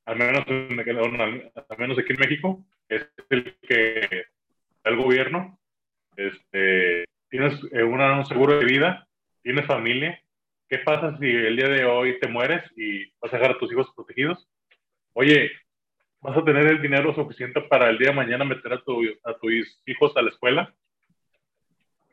al 0.05 0.17
menos, 0.17 0.45
al 0.47 1.77
menos 1.77 1.99
aquí 1.99 2.13
en 2.13 2.19
México, 2.19 2.63
es 2.87 3.05
el 3.29 3.57
que 3.61 4.25
el 4.85 4.95
gobierno, 4.95 5.59
este, 6.15 7.03
tienes 7.29 7.59
eh, 7.73 7.83
un 7.83 8.25
seguro 8.25 8.57
de 8.57 8.65
vida, 8.65 9.07
tienes 9.43 9.65
familia, 9.65 10.21
¿qué 10.69 10.79
pasa 10.79 11.17
si 11.17 11.25
el 11.25 11.55
día 11.55 11.69
de 11.69 11.85
hoy 11.85 12.19
te 12.19 12.27
mueres 12.27 12.63
y 12.75 13.05
vas 13.21 13.33
a 13.33 13.37
dejar 13.37 13.55
a 13.55 13.59
tus 13.59 13.71
hijos 13.71 13.91
protegidos? 13.95 14.47
Oye, 15.13 15.51
¿vas 16.21 16.37
a 16.37 16.43
tener 16.43 16.67
el 16.67 16.81
dinero 16.81 17.13
suficiente 17.15 17.61
para 17.61 17.89
el 17.89 17.97
día 17.97 18.09
de 18.09 18.15
mañana 18.15 18.45
meter 18.45 18.73
a, 18.73 18.75
a 18.75 19.33
tus 19.37 19.81
hijos 19.85 20.15
a 20.15 20.21
la 20.21 20.29
escuela? 20.29 20.73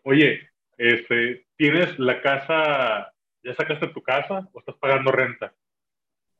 Oye, 0.02 0.48
este, 0.76 1.46
¿tienes 1.56 1.98
la 1.98 2.20
casa, 2.20 3.12
ya 3.42 3.54
sacaste 3.54 3.88
tu 3.88 4.02
casa 4.02 4.48
o 4.52 4.60
estás 4.60 4.76
pagando 4.76 5.10
renta? 5.10 5.54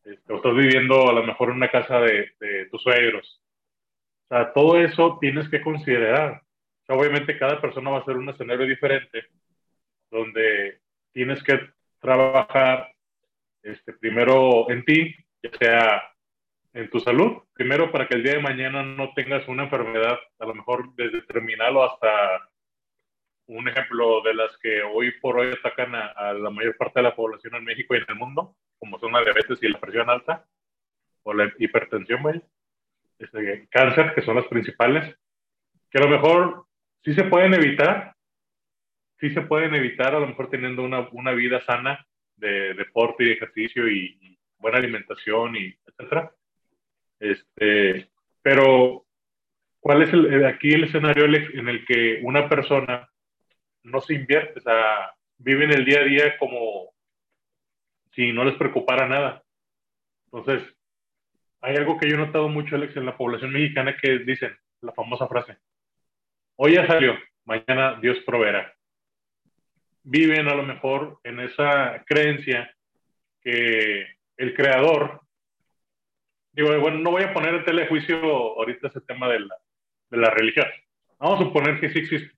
Este, 0.05 0.33
o 0.33 0.37
estás 0.37 0.55
viviendo 0.55 1.09
a 1.09 1.13
lo 1.13 1.23
mejor 1.23 1.49
en 1.49 1.57
una 1.57 1.71
casa 1.71 1.99
de, 2.01 2.67
tus 2.71 2.83
suegros. 2.83 3.41
O 4.25 4.29
sea, 4.29 4.53
todo 4.53 4.79
eso 4.79 5.19
tienes 5.21 5.49
que 5.49 5.63
considerar. 5.63 6.43
O 6.83 6.87
sea, 6.87 6.97
obviamente 6.97 7.39
cada 7.39 7.61
persona 7.61 7.91
va 7.91 7.99
a 8.01 8.05
ser 8.05 8.17
un 8.17 8.29
escenario 8.29 8.67
diferente, 8.67 9.27
donde 10.11 10.81
tienes 11.13 11.43
que 11.43 11.59
trabajar 12.05 12.93
este, 13.63 13.95
primero 13.95 14.71
en 14.71 14.85
ti, 14.85 15.17
ya 15.43 15.51
sea 15.59 16.03
en 16.75 16.91
tu 16.91 17.01
salud, 17.01 17.43
primero 17.55 17.91
para 17.91 18.07
que 18.07 18.15
el 18.15 18.23
día 18.23 18.35
de 18.35 18.43
mañana 18.43 18.83
no 18.83 19.15
tengas 19.15 19.49
una 19.49 19.65
enfermedad, 19.65 20.19
a 20.39 20.47
lo 20.47 20.55
mejor 20.55 20.95
desde 20.97 21.23
terminal 21.23 21.77
o 21.77 21.85
hasta 21.85 22.51
un 23.47 23.69
ejemplo 23.69 24.23
de 24.23 24.35
las 24.35 24.57
que 24.59 24.83
hoy 24.83 25.13
por 25.21 25.39
hoy 25.39 25.53
atacan 25.53 25.95
a, 25.95 26.33
la 26.35 26.51
mayor 26.51 26.77
parte 26.77 27.01
de 27.01 27.05
la 27.05 27.17
población 27.17 27.55
en 27.55 27.65
México 27.65 27.95
y 27.95 27.99
en 27.99 28.07
el 28.09 28.17
mundo, 28.17 28.55
como 28.79 28.99
son 28.99 29.13
la 29.13 29.23
diabetes 29.23 29.63
y 29.63 29.69
la 29.69 29.81
presión 29.81 30.11
alta, 30.11 30.45
o 31.23 31.33
la 31.33 31.51
hipertensión, 31.59 32.43
este, 33.19 33.67
cáncer, 33.71 34.13
que 34.15 34.23
son 34.23 34.37
las 34.37 34.47
principales, 34.47 35.17
que 35.91 35.99
a 35.99 36.03
lo 36.03 36.09
mejor 36.09 36.67
sí 37.03 37.15
se 37.15 37.25
pueden 37.25 37.55
evitar, 37.55 38.14
sí 39.29 39.35
se 39.35 39.43
pueden 39.43 39.75
evitar, 39.75 40.15
a 40.15 40.21
lo 40.21 40.27
mejor 40.27 40.51
teniendo 40.51 40.83
una, 40.83 41.09
una 41.13 41.33
vida 41.33 41.61
sana 41.63 42.07
de 42.37 42.75
deporte 42.75 43.25
y 43.25 43.33
ejercicio 43.33 43.89
y, 43.89 44.39
buena 44.59 44.79
alimentación 44.79 45.57
y 45.57 45.75
etcétera. 45.87 46.33
Este, 47.21 48.09
pero, 48.41 49.05
¿cuál 49.79 50.03
es 50.03 50.13
el, 50.13 50.43
aquí 50.47 50.73
el 50.73 50.85
escenario 50.85 51.27
en 51.27 51.69
el 51.69 51.85
que 51.85 52.21
una 52.23 52.49
persona 52.49 53.07
no 53.83 54.01
se 54.01 54.15
invierte, 54.15 54.59
o 54.59 54.63
sea, 54.63 55.15
viven 55.37 55.71
el 55.71 55.85
día 55.85 56.01
a 56.01 56.05
día 56.05 56.39
como 56.39 56.95
si 58.13 58.33
no 58.33 58.45
les 58.45 58.57
preocupara 58.57 59.07
nada. 59.07 59.43
Entonces, 60.33 60.63
hay 61.61 61.77
algo 61.77 61.99
que 61.99 62.09
yo 62.09 62.15
he 62.15 62.19
notado 62.19 62.49
mucho, 62.49 62.77
Alex, 62.77 62.97
en 62.97 63.07
la 63.07 63.17
población 63.17 63.53
mexicana 63.53 63.97
que 64.01 64.21
dicen 64.21 64.57
la 64.81 64.93
famosa 64.93 65.29
frase, 65.29 65.59
hoy 66.57 66.75
ya 66.75 66.87
salió, 66.87 67.15
mañana 67.45 67.99
Dios 68.01 68.19
proveerá. 68.27 68.74
Viven 70.05 70.49
a 70.49 70.55
lo 70.55 70.63
mejor 70.63 71.19
en 71.25 71.41
esa 71.41 72.05
creencia 72.07 72.75
que 73.41 74.07
el 74.37 74.55
creador, 74.55 75.21
digo, 76.53 76.79
bueno, 76.81 76.99
no 76.99 77.11
voy 77.11 77.25
a 77.25 77.33
poner 77.33 77.55
en 77.55 77.65
telejuicio 77.65 78.17
ahorita 78.17 78.89
ese 78.89 79.01
tema 79.01 79.29
de 79.29 79.41
la, 79.41 79.57
de 80.11 80.17
la 80.17 80.31
religión. 80.31 80.67
Vamos 81.19 81.41
a 81.41 81.45
suponer 81.45 81.81
que 81.81 81.91
sí 81.91 81.99
existe 82.01 82.35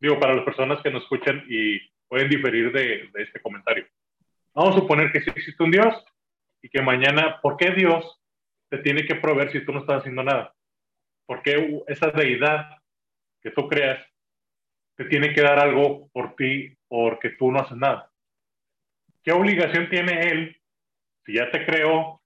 digo, 0.00 0.18
para 0.20 0.34
las 0.34 0.44
personas 0.44 0.80
que 0.82 0.90
nos 0.90 1.02
escuchan 1.02 1.44
y 1.48 1.78
pueden 2.08 2.28
diferir 2.28 2.72
de, 2.72 3.10
este 3.14 3.40
comentario. 3.40 3.86
Vamos 4.54 4.76
a 4.76 4.80
suponer 4.80 5.12
que 5.12 5.20
sí 5.20 5.30
existe 5.30 5.62
un 5.62 5.70
Dios 5.70 6.04
y 6.62 6.68
que 6.68 6.82
mañana, 6.82 7.40
¿por 7.40 7.56
qué 7.56 7.70
Dios 7.72 8.20
te 8.68 8.78
tiene 8.78 9.06
que 9.06 9.16
proveer 9.16 9.52
si 9.52 9.64
tú 9.64 9.72
no 9.72 9.80
estás 9.80 10.00
haciendo 10.00 10.22
nada? 10.22 10.54
¿Por 11.26 11.42
qué 11.42 11.82
esa 11.88 12.10
deidad 12.10 12.76
que 13.42 13.50
tú 13.50 13.68
creas 13.68 14.04
te 14.96 15.04
tiene 15.04 15.32
que 15.32 15.42
dar 15.42 15.58
algo 15.58 16.08
por 16.08 16.34
ti 16.36 16.76
porque 16.88 17.30
tú 17.30 17.50
no 17.52 17.60
haces 17.60 17.76
nada? 17.76 18.10
¿Qué 19.22 19.32
obligación 19.32 19.88
tiene 19.88 20.28
Él, 20.30 20.60
si 21.24 21.34
ya 21.34 21.50
te 21.50 21.64
creó, 21.64 22.20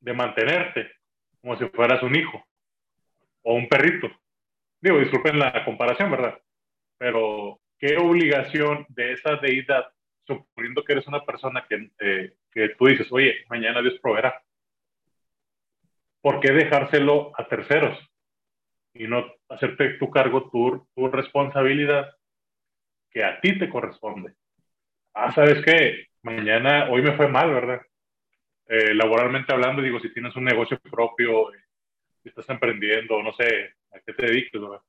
de 0.00 0.12
mantenerte 0.12 0.92
como 1.40 1.56
si 1.56 1.66
fueras 1.68 2.02
un 2.02 2.16
hijo 2.16 2.44
o 3.42 3.54
un 3.54 3.68
perrito? 3.68 4.08
Digo, 4.80 4.98
disculpen 4.98 5.38
la 5.38 5.64
comparación, 5.64 6.10
¿verdad? 6.10 6.38
pero 6.98 7.60
¿qué 7.78 7.96
obligación 7.96 8.84
de 8.88 9.12
esa 9.12 9.36
deidad, 9.36 9.86
suponiendo 10.26 10.84
que 10.84 10.92
eres 10.92 11.06
una 11.06 11.24
persona 11.24 11.64
que, 11.68 11.90
eh, 12.00 12.34
que 12.50 12.70
tú 12.70 12.86
dices, 12.86 13.06
oye, 13.10 13.46
mañana 13.48 13.80
Dios 13.80 13.98
proveerá? 14.02 14.42
¿Por 16.20 16.40
qué 16.40 16.52
dejárselo 16.52 17.32
a 17.38 17.46
terceros 17.46 17.96
y 18.98 19.06
no 19.06 19.24
hacerte 19.48 19.90
tu 19.94 20.10
cargo, 20.10 20.50
tu, 20.50 20.86
tu 20.94 21.08
responsabilidad 21.08 22.10
que 23.10 23.24
a 23.24 23.40
ti 23.40 23.56
te 23.58 23.68
corresponde? 23.68 24.34
Ah, 25.14 25.32
¿sabes 25.32 25.64
qué? 25.64 26.08
Mañana, 26.22 26.90
hoy 26.90 27.02
me 27.02 27.16
fue 27.16 27.28
mal, 27.28 27.54
¿verdad? 27.54 27.80
Eh, 28.66 28.94
laboralmente 28.94 29.52
hablando, 29.52 29.80
digo, 29.82 30.00
si 30.00 30.12
tienes 30.12 30.34
un 30.36 30.44
negocio 30.44 30.78
propio, 30.80 31.54
eh, 31.54 31.58
si 32.22 32.28
estás 32.28 32.48
emprendiendo, 32.50 33.22
no 33.22 33.32
sé, 33.32 33.74
a 33.92 34.00
qué 34.00 34.12
te 34.12 34.26
dediques, 34.26 34.60
¿verdad? 34.60 34.82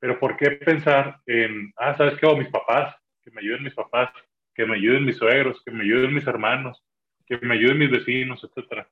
Pero 0.00 0.18
¿por 0.18 0.36
qué 0.36 0.50
pensar 0.50 1.20
en, 1.26 1.72
ah, 1.76 1.96
¿sabes 1.96 2.18
qué? 2.18 2.26
O 2.26 2.36
mis 2.36 2.48
papás, 2.48 2.96
que 3.22 3.30
me 3.30 3.40
ayuden 3.40 3.62
mis 3.62 3.74
papás, 3.74 4.10
que 4.54 4.66
me 4.66 4.76
ayuden 4.76 5.04
mis 5.04 5.16
suegros, 5.16 5.62
que 5.64 5.70
me 5.70 5.84
ayuden 5.84 6.14
mis 6.14 6.26
hermanos, 6.26 6.82
que 7.26 7.38
me 7.38 7.54
ayuden 7.54 7.78
mis 7.78 7.90
vecinos, 7.90 8.42
etcétera. 8.42 8.88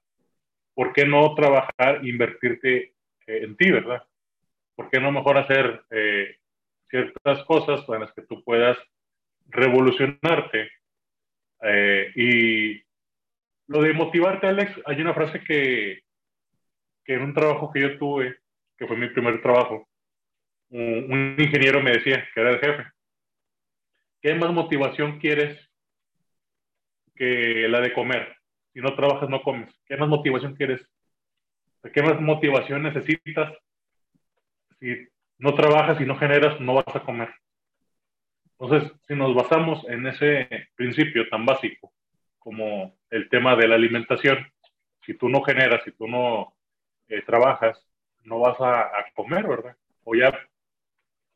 ¿Por 0.74 0.92
qué 0.92 1.06
no 1.06 1.34
trabajar, 1.34 2.06
invertirte 2.06 2.94
eh, 3.26 3.44
en 3.44 3.56
ti, 3.56 3.70
verdad? 3.70 4.02
¿Por 4.74 4.90
qué 4.90 5.00
no 5.00 5.12
mejor 5.12 5.38
hacer 5.38 5.84
eh, 5.90 6.36
ciertas 6.88 7.44
cosas 7.44 7.88
en 7.88 8.00
las 8.00 8.12
que 8.12 8.22
tú 8.22 8.42
puedas 8.42 8.76
revolucionarte? 9.46 10.70
Eh, 11.62 12.12
y 12.16 12.82
lo 13.66 13.82
de 13.82 13.92
motivarte, 13.92 14.46
Alex, 14.46 14.72
hay 14.86 15.00
una 15.00 15.14
frase 15.14 15.40
que, 15.40 16.02
que 17.04 17.14
en 17.14 17.22
un 17.22 17.34
trabajo 17.34 17.70
que 17.72 17.80
yo 17.80 17.98
tuve, 17.98 18.36
que 18.76 18.86
fue 18.86 18.96
mi 18.96 19.08
primer 19.08 19.40
trabajo, 19.40 19.88
un, 20.70 21.36
ingeniero 21.38 21.80
me 21.82 21.92
decía, 21.92 22.26
que 22.34 22.40
era 22.40 22.50
el 22.50 22.58
jefe, 22.58 22.84
¿qué 24.20 24.34
más 24.34 24.52
motivación 24.52 25.18
quieres 25.18 25.58
que 27.14 27.68
la 27.68 27.80
de 27.80 27.92
comer? 27.92 28.36
Si 28.72 28.80
no 28.80 28.94
trabajas, 28.96 29.28
no 29.28 29.42
comes. 29.42 29.72
¿Qué 29.86 29.96
más 29.96 30.08
motivación 30.08 30.56
quieres? 30.56 30.84
¿Qué 31.92 32.02
más 32.02 32.20
motivación 32.20 32.82
necesitas? 32.82 33.56
Si 34.80 35.08
no 35.38 35.54
trabajas 35.54 36.00
y 36.00 36.04
no 36.04 36.16
generas, 36.16 36.60
no 36.60 36.74
vas 36.74 36.94
a 36.94 37.00
comer. 37.00 37.30
Entonces, 38.58 38.92
si 39.06 39.14
nos 39.14 39.34
basamos 39.34 39.84
en 39.88 40.06
ese 40.06 40.48
principio 40.74 41.28
tan 41.28 41.44
básico 41.44 41.92
como 42.38 42.96
el 43.10 43.28
tema 43.28 43.56
de 43.56 43.68
la 43.68 43.74
alimentación, 43.74 44.46
si 45.04 45.14
tú 45.14 45.28
no 45.28 45.42
generas, 45.42 45.82
si 45.84 45.92
tú 45.92 46.06
no 46.06 46.54
eh, 47.08 47.22
trabajas, 47.22 47.78
no 48.24 48.38
vas 48.38 48.56
a, 48.60 48.90
comer, 49.14 49.46
¿verdad? 49.46 49.76
O 50.04 50.14
ya, 50.14 50.32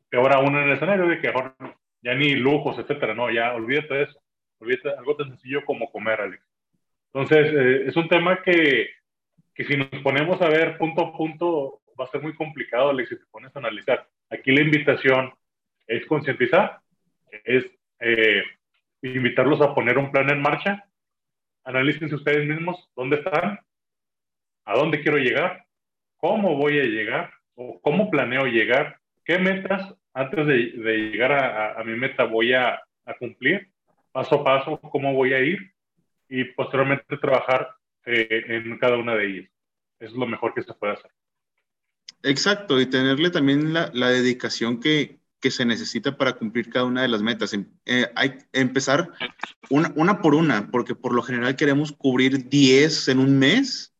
peor 0.09 0.33
aún 0.33 0.55
en 0.55 0.63
el 0.63 0.71
escenario 0.71 1.07
de 1.07 1.19
que 1.19 1.31
ya 2.01 2.15
ni 2.15 2.35
lujos, 2.35 2.79
etcétera, 2.79 3.13
no, 3.13 3.29
ya 3.29 3.53
olvídate 3.53 3.93
de 3.93 4.03
eso. 4.03 4.19
Olvídate 4.59 4.89
algo 4.97 5.15
tan 5.15 5.29
sencillo 5.29 5.63
como 5.65 5.91
comer, 5.91 6.21
Alex. 6.21 6.43
Entonces, 7.13 7.53
eh, 7.53 7.83
es 7.87 7.95
un 7.95 8.07
tema 8.07 8.41
que, 8.41 8.89
que 9.53 9.63
si 9.65 9.77
nos 9.77 9.89
ponemos 10.03 10.41
a 10.41 10.49
ver 10.49 10.77
punto 10.77 11.05
a 11.05 11.17
punto, 11.17 11.81
va 11.99 12.05
a 12.05 12.11
ser 12.11 12.21
muy 12.21 12.33
complicado, 12.33 12.89
Alex, 12.89 13.09
si 13.09 13.17
te 13.17 13.25
pones 13.31 13.55
a 13.55 13.59
analizar. 13.59 14.07
Aquí 14.29 14.51
la 14.51 14.61
invitación 14.61 15.33
es 15.87 16.05
concientizar, 16.05 16.79
es 17.43 17.65
eh, 17.99 18.43
invitarlos 19.01 19.61
a 19.61 19.73
poner 19.73 19.97
un 19.97 20.11
plan 20.11 20.29
en 20.29 20.41
marcha. 20.41 20.85
Analícense 21.63 22.15
ustedes 22.15 22.47
mismos 22.47 22.89
dónde 22.95 23.17
están, 23.17 23.59
a 24.65 24.73
dónde 24.75 25.01
quiero 25.01 25.17
llegar, 25.17 25.65
cómo 26.17 26.55
voy 26.55 26.79
a 26.79 26.83
llegar 26.83 27.33
o 27.55 27.79
cómo 27.81 28.09
planeo 28.09 28.45
llegar, 28.45 28.99
qué 29.25 29.37
metas 29.37 29.93
antes 30.13 30.47
de, 30.47 30.57
llegar 31.11 31.31
a, 31.31 31.83
mi 31.83 31.97
meta 31.97 32.23
voy 32.23 32.53
a, 32.53 32.81
cumplir, 33.19 33.69
paso 34.11 34.41
a 34.41 34.43
paso, 34.43 34.79
cómo 34.79 35.13
voy 35.13 35.33
a 35.33 35.39
ir 35.39 35.73
y 36.27 36.43
posteriormente 36.43 37.17
trabajar 37.17 37.69
eh, 38.05 38.43
en 38.47 38.77
cada 38.77 38.97
una 38.97 39.15
de 39.15 39.25
ellas. 39.25 39.51
Eso 39.99 40.13
es 40.13 40.17
lo 40.17 40.27
mejor 40.27 40.53
que 40.53 40.61
se 40.61 40.73
puede 40.73 40.93
hacer. 40.93 41.11
Exacto, 42.23 42.79
y 42.81 42.85
tenerle 42.85 43.29
también 43.29 43.73
la, 43.73 43.91
la 43.93 44.09
dedicación 44.09 44.79
que, 44.79 45.19
que 45.39 45.51
se 45.51 45.65
necesita 45.65 46.17
para 46.17 46.35
cumplir 46.37 46.69
cada 46.69 46.85
una 46.85 47.01
de 47.01 47.07
las 47.07 47.21
metas. 47.21 47.53
Em, 47.53 47.65
eh, 47.85 48.11
hay 48.15 48.39
empezar 48.53 49.13
una, 49.69 49.93
una, 49.95 50.21
por 50.21 50.35
una, 50.35 50.69
porque 50.71 50.95
por 50.95 51.13
lo 51.13 51.21
general 51.23 51.55
queremos 51.55 51.91
cubrir 51.93 52.49
10 52.49 53.07
en 53.09 53.19
un 53.19 53.39
mes 53.39 53.93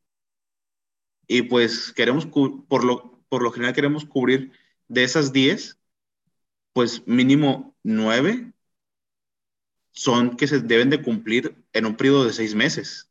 y 1.28 1.44
pues 1.44 1.94
queremos, 1.94 2.26
por 2.26 2.84
lo, 2.84 3.22
por 3.30 3.42
lo 3.44 3.52
general 3.52 3.74
queremos 3.74 4.06
cubrir 4.06 4.52
de 4.88 5.04
esas 5.04 5.32
10, 5.32 5.80
pues 6.74 7.08
mínimo 7.08 7.76
9 7.84 8.54
son 9.92 10.36
que 10.38 10.48
se 10.48 10.60
deben 10.62 10.90
de 10.90 11.02
cumplir 11.04 11.56
en 11.74 11.86
un 11.86 11.96
periodo 11.96 12.26
de 12.26 12.34
6 12.34 12.56
meses. 12.56 13.10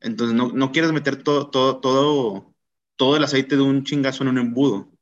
Entonces 0.00 0.36
no, 0.36 0.48
no 0.52 0.72
quieres 0.72 0.92
meter 0.92 1.22
todo, 1.22 1.48
todo, 1.48 2.51
todo 2.96 3.16
el 3.16 3.24
aceite 3.24 3.56
de 3.56 3.62
un 3.62 3.84
chingazo 3.84 4.22
en 4.22 4.30
un 4.30 4.38
embudo 4.38 4.92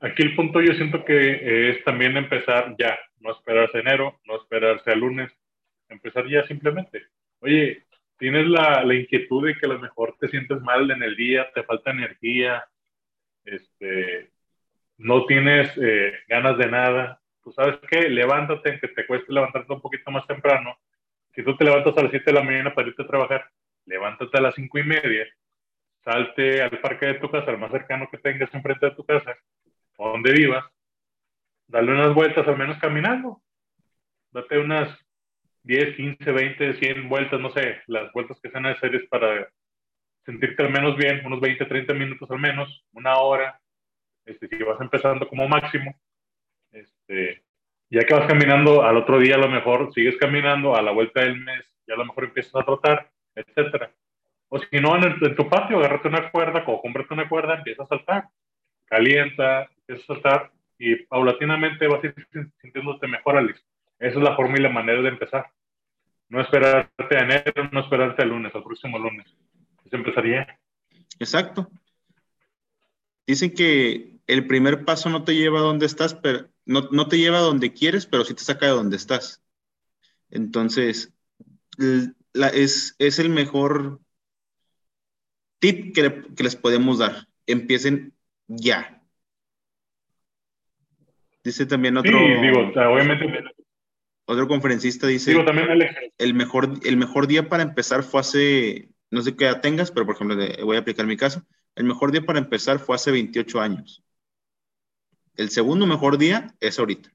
Aquí 0.00 0.22
el 0.22 0.36
punto 0.36 0.60
yo 0.60 0.74
siento 0.74 1.04
que 1.04 1.14
eh, 1.14 1.70
es 1.70 1.84
también 1.84 2.16
empezar 2.16 2.76
ya, 2.78 2.96
no 3.20 3.32
esperarse 3.32 3.78
enero, 3.78 4.20
no 4.26 4.36
esperarse 4.36 4.92
a 4.92 4.94
lunes, 4.94 5.32
empezar 5.88 6.28
ya 6.28 6.46
simplemente. 6.46 7.06
Oye, 7.40 7.84
tienes 8.16 8.46
la, 8.46 8.84
inquietud 8.94 9.46
de 9.46 9.56
que 9.56 9.66
a 9.66 9.70
lo 9.70 9.80
mejor 9.80 10.16
te 10.20 10.28
sientes 10.28 10.60
mal 10.60 10.88
en 10.92 11.02
el 11.02 11.16
día, 11.16 11.50
te 11.52 11.64
falta 11.64 11.90
energía, 11.90 12.64
este, 13.44 14.30
no 14.98 15.26
tienes 15.26 15.76
eh, 15.82 16.12
ganas 16.28 16.56
de 16.58 16.68
nada, 16.68 17.20
tú 17.42 17.50
sabes 17.50 17.78
qué, 17.90 18.08
levántate, 18.08 18.78
que 18.78 18.88
te 18.88 19.06
cueste 19.06 19.32
levantarte 19.32 19.72
un 19.72 19.80
poquito 19.80 20.12
más 20.12 20.26
temprano. 20.28 20.78
Si 21.34 21.42
tú 21.42 21.56
te 21.56 21.64
levantas 21.64 21.96
a 21.96 22.02
las 22.02 22.10
7 22.12 22.24
de 22.26 22.38
la 22.38 22.44
mañana 22.44 22.72
para 22.72 22.88
irte 22.88 23.02
a 23.02 23.06
trabajar, 23.06 23.50
levántate 23.88 24.38
a 24.38 24.42
las 24.42 24.54
5 24.54 24.78
y 24.78 24.82
media, 24.84 25.26
salte 26.04 26.62
al 26.62 26.78
parque 26.80 27.06
de 27.06 27.14
tu 27.14 27.30
casa, 27.30 27.50
al 27.50 27.58
más 27.58 27.72
cercano 27.72 28.08
que 28.10 28.18
tengas 28.18 28.52
enfrente 28.54 28.86
de 28.86 28.94
tu 28.94 29.04
casa, 29.04 29.36
donde 29.96 30.32
vivas, 30.32 30.64
dale 31.66 31.92
unas 31.92 32.14
vueltas 32.14 32.46
al 32.46 32.56
menos 32.56 32.78
caminando. 32.78 33.42
Date 34.30 34.58
unas 34.58 34.96
10, 35.62 35.96
15, 35.96 36.32
20, 36.32 36.74
100 36.74 37.08
vueltas, 37.08 37.40
no 37.40 37.50
sé, 37.50 37.80
las 37.86 38.12
vueltas 38.12 38.38
que 38.40 38.50
sean 38.50 38.64
necesarias 38.64 39.02
para 39.10 39.48
sentirte 40.24 40.62
al 40.62 40.70
menos 40.70 40.96
bien, 40.96 41.24
unos 41.24 41.40
20, 41.40 41.64
30 41.64 41.94
minutos 41.94 42.30
al 42.30 42.38
menos, 42.38 42.84
una 42.92 43.16
hora, 43.16 43.60
este, 44.26 44.46
si 44.48 44.62
vas 44.62 44.80
empezando 44.80 45.26
como 45.26 45.48
máximo, 45.48 45.98
este, 46.70 47.42
ya 47.90 48.00
que 48.00 48.14
vas 48.14 48.28
caminando, 48.28 48.82
al 48.82 48.98
otro 48.98 49.18
día 49.18 49.36
a 49.36 49.38
lo 49.38 49.48
mejor 49.48 49.92
sigues 49.94 50.18
caminando, 50.18 50.76
a 50.76 50.82
la 50.82 50.92
vuelta 50.92 51.22
del 51.22 51.36
mes 51.40 51.64
ya 51.86 51.94
a 51.94 51.98
lo 51.98 52.04
mejor 52.04 52.24
empiezas 52.24 52.54
a 52.54 52.64
trotar, 52.64 53.10
etcétera. 53.46 53.92
O 54.48 54.58
si 54.58 54.80
no, 54.80 54.96
en, 54.96 55.16
en 55.20 55.36
tu 55.36 55.48
patio, 55.48 55.78
agárrate 55.78 56.08
una 56.08 56.30
cuerda, 56.30 56.64
o 56.66 56.80
cómprate 56.80 57.14
una 57.14 57.28
cuerda, 57.28 57.56
empieza 57.56 57.82
a 57.82 57.86
saltar, 57.86 58.28
calienta, 58.86 59.68
empiezas 59.80 60.04
a 60.10 60.14
saltar 60.14 60.52
y 60.78 60.96
paulatinamente 61.06 61.86
vas 61.86 62.02
a 62.02 62.06
ir 62.06 62.14
sintiéndote 62.60 63.06
mejor, 63.08 63.36
Alex. 63.36 63.60
Esa 63.98 64.18
es 64.18 64.24
la 64.24 64.36
forma 64.36 64.58
y 64.58 64.62
la 64.62 64.68
manera 64.68 65.02
de 65.02 65.08
empezar. 65.08 65.50
No 66.28 66.40
esperarte 66.40 67.16
a 67.16 67.20
enero, 67.20 67.68
no 67.72 67.80
esperarte 67.80 68.22
al 68.22 68.28
lunes, 68.28 68.54
al 68.54 68.62
próximo 68.62 68.98
lunes. 68.98 69.26
Eso 69.84 69.96
empezaría. 69.96 70.58
Exacto. 71.18 71.70
Dicen 73.26 73.52
que 73.54 74.18
el 74.26 74.46
primer 74.46 74.84
paso 74.84 75.10
no 75.10 75.24
te 75.24 75.34
lleva 75.34 75.58
a 75.58 75.62
donde 75.62 75.86
estás, 75.86 76.14
pero 76.14 76.48
no, 76.64 76.88
no 76.92 77.08
te 77.08 77.18
lleva 77.18 77.38
a 77.38 77.42
donde 77.42 77.72
quieres, 77.72 78.06
pero 78.06 78.24
sí 78.24 78.34
te 78.34 78.42
saca 78.42 78.66
de 78.66 78.72
donde 78.72 78.96
estás. 78.96 79.42
Entonces, 80.30 81.14
la, 82.38 82.48
es, 82.48 82.94
es, 82.98 83.18
el 83.18 83.30
mejor 83.30 84.00
tip 85.58 85.94
que, 85.94 86.22
que 86.36 86.42
les 86.42 86.56
podemos 86.56 86.98
dar. 86.98 87.26
Empiecen 87.46 88.14
ya. 88.46 89.02
Dice 91.42 91.66
también 91.66 91.96
otro. 91.96 92.18
Sí, 92.18 92.24
digo, 92.40 92.60
obviamente. 92.92 93.26
Otro 94.26 94.46
conferencista 94.46 95.06
dice. 95.06 95.32
Digo, 95.32 95.44
también 95.44 95.68
el 96.18 96.34
mejor, 96.34 96.74
el 96.84 96.96
mejor 96.96 97.26
día 97.26 97.48
para 97.48 97.62
empezar 97.62 98.02
fue 98.02 98.20
hace. 98.20 98.88
No 99.10 99.22
sé 99.22 99.34
qué 99.34 99.44
edad 99.44 99.62
tengas, 99.62 99.90
pero 99.90 100.04
por 100.04 100.14
ejemplo, 100.14 100.36
voy 100.64 100.76
a 100.76 100.80
aplicar 100.80 101.06
mi 101.06 101.16
caso. 101.16 101.42
El 101.74 101.84
mejor 101.84 102.12
día 102.12 102.22
para 102.22 102.38
empezar 102.38 102.78
fue 102.78 102.96
hace 102.96 103.10
28 103.10 103.60
años. 103.60 104.04
El 105.34 105.48
segundo 105.48 105.86
mejor 105.86 106.18
día 106.18 106.54
es 106.60 106.78
ahorita. 106.78 107.10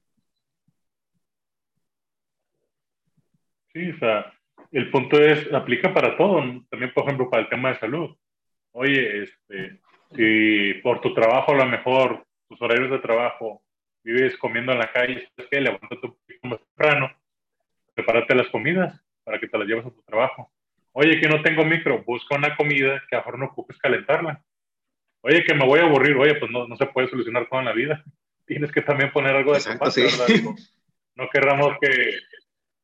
Sí, 3.72 3.90
o 3.90 3.98
sea, 3.98 4.32
el 4.74 4.90
punto 4.90 5.20
es, 5.20 5.52
aplica 5.52 5.94
para 5.94 6.16
todo, 6.16 6.42
también 6.68 6.92
por 6.92 7.04
ejemplo 7.04 7.30
para 7.30 7.44
el 7.44 7.48
tema 7.48 7.68
de 7.68 7.78
salud. 7.78 8.16
Oye, 8.72 9.22
este, 9.22 9.78
si 10.16 10.74
por 10.82 11.00
tu 11.00 11.14
trabajo 11.14 11.52
a 11.52 11.58
lo 11.58 11.66
mejor, 11.66 12.26
tus 12.48 12.60
horarios 12.60 12.90
de 12.90 12.98
trabajo, 12.98 13.62
vives 14.02 14.36
comiendo 14.36 14.72
en 14.72 14.80
la 14.80 14.90
calle, 14.90 15.28
es 15.36 15.46
que 15.46 15.60
levántate 15.60 16.00
un 16.02 16.16
poquito 16.16 16.48
más 16.48 16.58
temprano, 16.58 17.12
prepárate 17.94 18.34
las 18.34 18.48
comidas 18.48 19.00
para 19.22 19.38
que 19.38 19.46
te 19.46 19.56
las 19.56 19.68
lleves 19.68 19.86
a 19.86 19.90
tu 19.90 20.02
trabajo. 20.02 20.50
Oye, 20.90 21.20
que 21.20 21.28
no 21.28 21.40
tengo 21.40 21.64
micro, 21.64 22.02
busca 22.02 22.36
una 22.36 22.56
comida 22.56 23.00
que 23.08 23.14
a 23.14 23.20
lo 23.20 23.24
mejor 23.24 23.38
no 23.38 23.46
ocupes 23.46 23.78
calentarla. 23.78 24.42
Oye, 25.20 25.44
que 25.44 25.54
me 25.54 25.66
voy 25.66 25.78
a 25.80 25.84
aburrir, 25.84 26.16
oye, 26.16 26.34
pues 26.34 26.50
no, 26.50 26.66
no 26.66 26.76
se 26.76 26.86
puede 26.86 27.08
solucionar 27.08 27.48
todo 27.48 27.60
en 27.60 27.66
la 27.66 27.72
vida. 27.72 28.02
Tienes 28.44 28.72
que 28.72 28.82
también 28.82 29.12
poner 29.12 29.36
algo 29.36 29.52
de 29.52 29.58
Exacto, 29.58 29.90
sí. 29.92 30.02
no 31.14 31.28
querramos 31.30 31.76
que, 31.80 32.18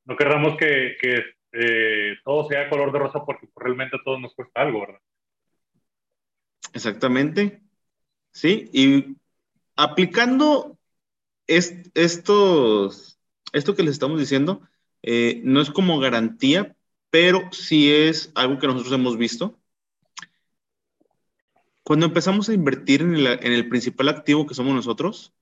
no 0.04 0.16
querramos 0.16 0.56
que, 0.56 0.96
que 1.00 1.39
eh, 1.52 2.16
todo 2.24 2.48
sea 2.48 2.68
color 2.68 2.92
de 2.92 2.98
rosa 2.98 3.24
porque 3.24 3.48
realmente 3.56 3.96
a 3.96 4.04
todos 4.04 4.20
nos 4.20 4.34
cuesta 4.34 4.62
algo, 4.62 4.80
¿verdad? 4.80 5.00
Exactamente. 6.72 7.62
Sí, 8.32 8.70
y 8.72 9.16
aplicando 9.76 10.78
estos, 11.46 13.18
esto 13.52 13.74
que 13.74 13.82
les 13.82 13.92
estamos 13.92 14.20
diciendo, 14.20 14.62
eh, 15.02 15.40
no 15.44 15.60
es 15.60 15.70
como 15.70 15.98
garantía, 15.98 16.76
pero 17.10 17.50
sí 17.52 17.92
es 17.92 18.30
algo 18.34 18.58
que 18.58 18.66
nosotros 18.68 18.92
hemos 18.92 19.16
visto. 19.16 19.58
Cuando 21.82 22.06
empezamos 22.06 22.48
a 22.48 22.54
invertir 22.54 23.02
en 23.02 23.16
el, 23.16 23.68
principal 23.68 24.08
activo 24.08 24.46
que 24.46 24.54
somos 24.54 24.74
nosotros, 24.74 25.34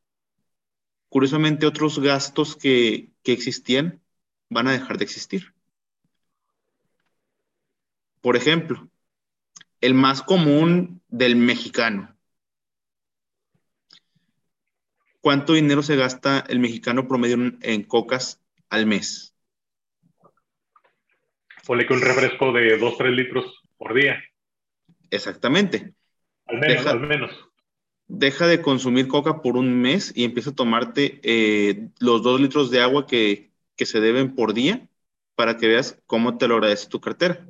curiosamente 1.11 1.67
otros 1.67 1.99
gastos 1.99 2.57
que, 2.57 3.11
que 3.23 3.33
existían 3.33 4.01
van 4.49 4.69
a 4.69 4.73
dejar 4.73 4.97
de 4.97 5.05
existir. 5.05 5.53
Por 8.21 8.37
ejemplo, 8.37 8.89
el 9.81 9.95
más 9.95 10.23
común 10.23 11.01
del 11.09 11.37
mexicano. 11.37 12.17
¿Cuánto 15.21 15.53
dinero 15.53 15.83
se 15.83 15.97
gasta 15.97 16.45
el 16.49 16.59
mexicano 16.59 17.07
promedio 17.09 17.53
en, 17.61 17.83
cocas 17.83 18.41
al 18.71 18.87
mes? 18.87 19.35
Ponle 21.67 21.87
que 21.87 21.93
un 21.93 22.01
refresco 22.01 22.53
de 22.53 22.79
2, 22.79 22.97
3 22.97 23.13
litros 23.13 23.63
por 23.77 23.95
día. 23.95 24.23
Exactamente. 25.11 25.93
Al 26.47 26.59
menos, 26.59 26.77
deja, 26.77 26.91
al 26.91 27.01
menos. 27.01 27.31
Deja 28.07 28.47
de 28.47 28.63
consumir 28.63 29.07
coca 29.07 29.43
por 29.43 29.57
un 29.57 29.81
mes 29.81 30.13
y 30.17 30.25
empieza 30.25 30.51
a 30.51 30.55
tomarte 30.55 31.21
eh, 31.23 31.89
los 31.99 32.23
2 32.23 32.41
litros 32.41 32.71
de 32.71 32.81
agua 32.81 33.07
que, 33.07 33.51
que 33.77 33.87
se 33.87 34.01
deben 34.01 34.35
por 34.35 34.55
día 34.55 34.89
para 35.35 35.57
que 35.57 35.69
veas 35.69 36.01
cómo 36.07 36.39
te 36.39 36.49
lo 36.49 36.55
agradece 36.55 36.89
tu 36.89 37.01
cartera. 37.01 37.47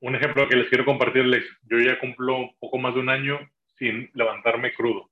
Un 0.00 0.14
ejemplo 0.14 0.48
que 0.48 0.56
les 0.56 0.68
quiero 0.68 0.84
compartirles, 0.84 1.44
yo 1.62 1.78
ya 1.78 1.98
cumplo 1.98 2.50
poco 2.58 2.78
más 2.78 2.94
de 2.94 3.00
un 3.00 3.08
año 3.08 3.38
sin 3.78 4.10
levantarme 4.14 4.74
crudo. 4.74 5.10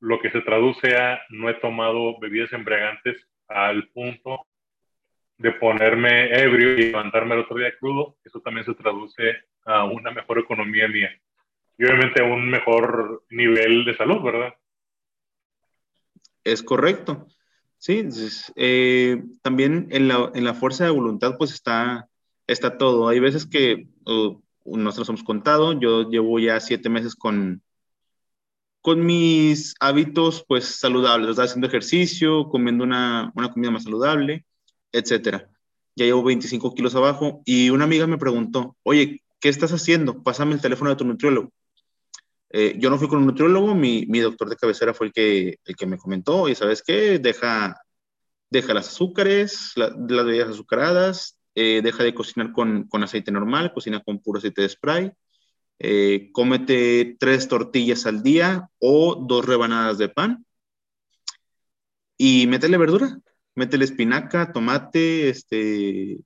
lo 0.00 0.20
que 0.20 0.30
se 0.30 0.42
traduce 0.42 0.96
a 0.96 1.22
no 1.30 1.48
he 1.48 1.54
tomado 1.54 2.18
bebidas 2.20 2.52
embriagantes 2.52 3.16
al 3.48 3.88
punto 3.88 4.46
de 5.38 5.52
ponerme 5.52 6.30
ebrio 6.42 6.74
y 6.74 6.82
levantarme 6.86 7.34
el 7.34 7.40
otro 7.40 7.56
día 7.56 7.72
crudo, 7.78 8.16
eso 8.22 8.40
también 8.40 8.66
se 8.66 8.74
traduce 8.74 9.36
a 9.64 9.84
una 9.84 10.10
mejor 10.10 10.38
economía 10.38 10.88
mía 10.88 11.10
y 11.78 11.84
obviamente 11.84 12.22
a 12.22 12.26
un 12.26 12.48
mejor 12.48 13.24
nivel 13.30 13.84
de 13.84 13.96
salud, 13.96 14.22
¿verdad? 14.22 14.54
Es 16.44 16.62
correcto. 16.62 17.26
Sí, 17.78 18.06
eh, 18.56 19.22
también 19.42 19.88
en 19.90 20.08
la, 20.08 20.30
en 20.34 20.44
la, 20.44 20.54
fuerza 20.54 20.84
de 20.84 20.90
voluntad 20.90 21.36
pues 21.36 21.52
está, 21.52 22.08
está 22.46 22.78
todo. 22.78 23.08
Hay 23.08 23.20
veces 23.20 23.46
que 23.46 23.88
uh, 24.06 24.40
nosotros 24.64 25.08
hemos 25.10 25.24
contado, 25.24 25.78
yo 25.78 26.08
llevo 26.10 26.38
ya 26.38 26.60
siete 26.60 26.88
meses 26.88 27.14
con, 27.14 27.62
con 28.80 29.04
mis 29.04 29.74
hábitos 29.80 30.44
pues 30.46 30.64
saludables, 30.64 31.38
haciendo 31.38 31.66
ejercicio, 31.66 32.48
comiendo 32.48 32.84
una, 32.84 33.32
una 33.34 33.50
comida 33.52 33.70
más 33.70 33.84
saludable, 33.84 34.44
etcétera. 34.92 35.50
Ya 35.96 36.06
llevo 36.06 36.24
25 36.24 36.74
kilos 36.74 36.94
abajo 36.94 37.42
y 37.44 37.70
una 37.70 37.84
amiga 37.84 38.06
me 38.06 38.18
preguntó, 38.18 38.76
oye, 38.82 39.22
¿qué 39.40 39.48
estás 39.48 39.72
haciendo? 39.72 40.22
Pásame 40.22 40.54
el 40.54 40.60
teléfono 40.60 40.90
de 40.90 40.96
tu 40.96 41.04
nutriólogo. 41.04 41.52
Eh, 42.50 42.76
yo 42.78 42.88
no 42.88 42.98
fui 42.98 43.08
con 43.08 43.18
un 43.18 43.26
nutriólogo, 43.26 43.74
mi, 43.74 44.06
mi, 44.06 44.20
doctor 44.20 44.48
de 44.48 44.56
cabecera 44.56 44.94
fue 44.94 45.08
el 45.08 45.12
que, 45.12 45.58
el 45.64 45.76
que 45.76 45.86
me 45.86 45.98
comentó, 45.98 46.48
y 46.48 46.54
sabes 46.54 46.82
qué, 46.82 47.18
deja, 47.18 47.76
deja 48.48 48.74
las 48.74 48.88
azúcares, 48.88 49.72
las 49.74 49.92
bebidas 50.06 50.50
azucaradas, 50.50 51.36
eh, 51.54 51.80
deja 51.82 52.02
de 52.02 52.14
cocinar 52.14 52.52
con, 52.52 52.84
con, 52.88 53.02
aceite 53.02 53.30
normal, 53.30 53.72
cocina 53.72 54.02
con 54.02 54.20
puro 54.20 54.38
aceite 54.38 54.62
de 54.62 54.68
spray, 54.68 55.12
eh, 55.78 56.30
cómete 56.32 57.16
tres 57.18 57.48
tortillas 57.48 58.06
al 58.06 58.22
día 58.22 58.68
o 58.78 59.16
dos 59.16 59.44
rebanadas 59.44 59.98
de 59.98 60.08
pan 60.08 60.44
y 62.16 62.46
métele 62.46 62.76
verdura, 62.76 63.18
métele 63.54 63.84
espinaca, 63.84 64.52
tomate, 64.52 65.28
este, 65.28 66.20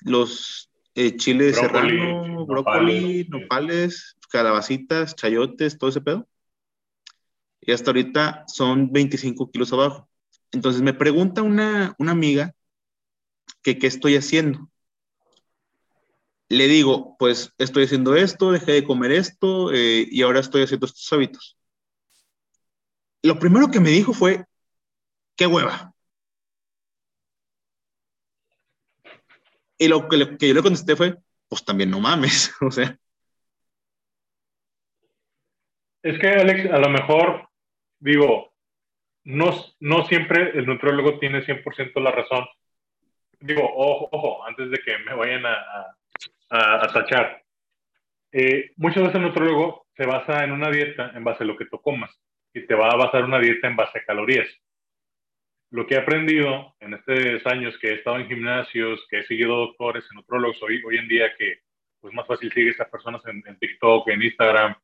los 0.00 0.70
chiles 1.16 1.56
serrano, 1.56 2.46
brócoli, 2.46 3.26
nopales, 3.28 4.16
calabacitas, 4.30 5.14
chayotes, 5.14 5.78
todo 5.78 5.90
ese 5.90 6.00
pedo. 6.00 6.26
Y 7.60 7.72
hasta 7.72 7.90
ahorita 7.90 8.44
son 8.48 8.92
25 8.92 9.50
kilos 9.50 9.72
abajo. 9.72 10.08
Entonces 10.50 10.82
me 10.82 10.94
pregunta 10.94 11.42
una, 11.42 11.94
una 11.98 12.12
amiga 12.12 12.54
que 13.62 13.78
qué 13.78 13.86
estoy 13.86 14.16
haciendo. 14.16 14.68
Le 16.48 16.68
digo, 16.68 17.16
pues 17.18 17.52
estoy 17.58 17.84
haciendo 17.84 18.14
esto, 18.14 18.52
dejé 18.52 18.72
de 18.72 18.84
comer 18.84 19.12
esto 19.12 19.72
eh, 19.72 20.06
y 20.10 20.22
ahora 20.22 20.40
estoy 20.40 20.62
haciendo 20.62 20.86
estos 20.86 21.12
hábitos. 21.12 21.56
Lo 23.22 23.38
primero 23.38 23.70
que 23.70 23.80
me 23.80 23.90
dijo 23.90 24.12
fue, 24.12 24.44
qué 25.36 25.46
hueva. 25.46 25.94
Y 29.78 29.88
lo 29.88 30.08
que, 30.08 30.36
que 30.38 30.48
yo 30.48 30.54
le 30.54 30.62
contesté 30.62 30.94
fue, 30.94 31.16
pues 31.48 31.64
también 31.64 31.90
no 31.90 32.00
mames, 32.00 32.52
o 32.60 32.70
sea, 32.70 32.98
Es 36.02 36.18
que, 36.18 36.28
Alex, 36.28 36.72
a 36.72 36.78
lo 36.78 36.90
mejor, 36.90 37.48
digo, 38.00 38.52
no, 39.24 39.54
no 39.78 40.04
siempre 40.06 40.50
el 40.58 40.66
nutriólogo 40.66 41.18
tiene 41.20 41.44
100% 41.44 42.00
la 42.00 42.10
razón. 42.10 42.44
Digo, 43.42 43.62
ojo, 43.74 44.08
ojo, 44.12 44.46
antes 44.46 44.70
de 44.70 44.78
que 44.78 44.98
me 44.98 45.14
vayan 45.14 45.44
a, 45.46 45.96
a, 46.50 46.88
tachar. 46.92 47.42
Eh, 48.32 48.72
muchas 48.76 49.02
veces 49.02 49.16
el 49.16 49.22
nutriólogo 49.22 49.86
se 49.96 50.06
basa 50.06 50.44
en 50.44 50.52
una 50.52 50.70
dieta 50.70 51.12
en 51.14 51.24
base 51.24 51.44
a 51.44 51.46
lo 51.46 51.56
que 51.56 51.66
tú 51.66 51.80
comas 51.80 52.10
y 52.54 52.66
te 52.66 52.74
va 52.74 52.88
a 52.88 52.96
basar 52.96 53.24
una 53.24 53.38
dieta 53.38 53.68
en 53.68 53.76
base 53.76 53.98
a 53.98 54.04
calorías. 54.04 54.48
Lo 55.70 55.86
que 55.86 55.94
he 55.94 55.98
aprendido 55.98 56.74
en 56.80 56.94
estos 56.94 57.46
años 57.46 57.76
que 57.78 57.90
he 57.90 57.94
estado 57.94 58.18
en 58.18 58.28
gimnasios, 58.28 59.06
que 59.10 59.20
he 59.20 59.24
seguido 59.24 59.56
doctores, 59.56 60.04
en 60.10 60.16
nutrólogos, 60.16 60.62
hoy, 60.62 60.82
hoy 60.84 60.98
en 60.98 61.08
día 61.08 61.34
que 61.36 61.60
pues 62.00 62.12
más 62.14 62.26
fácil 62.26 62.52
sigue 62.52 62.74
a 62.78 62.90
personas 62.90 63.24
en, 63.26 63.42
en 63.46 63.58
TikTok, 63.58 64.08
en 64.08 64.22
Instagram, 64.22 64.74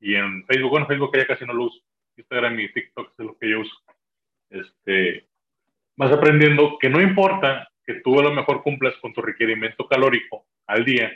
y 0.00 0.14
en 0.14 0.44
Facebook, 0.46 0.70
bueno, 0.70 0.86
Facebook 0.86 1.16
ya 1.16 1.26
casi 1.26 1.44
no 1.44 1.52
lo 1.52 1.64
uso, 1.64 1.80
Instagram 2.16 2.58
y 2.60 2.72
TikTok 2.72 3.12
es 3.18 3.24
lo 3.24 3.36
que 3.36 3.50
yo 3.50 3.60
uso. 3.60 3.74
Este, 4.50 5.28
vas 5.96 6.12
aprendiendo 6.12 6.78
que 6.78 6.88
no 6.88 7.00
importa 7.00 7.68
que 7.88 8.02
tú 8.02 8.20
a 8.20 8.22
lo 8.22 8.34
mejor 8.34 8.62
cumplas 8.62 8.94
con 8.98 9.14
tu 9.14 9.22
requerimiento 9.22 9.88
calórico 9.88 10.44
al 10.66 10.84
día. 10.84 11.10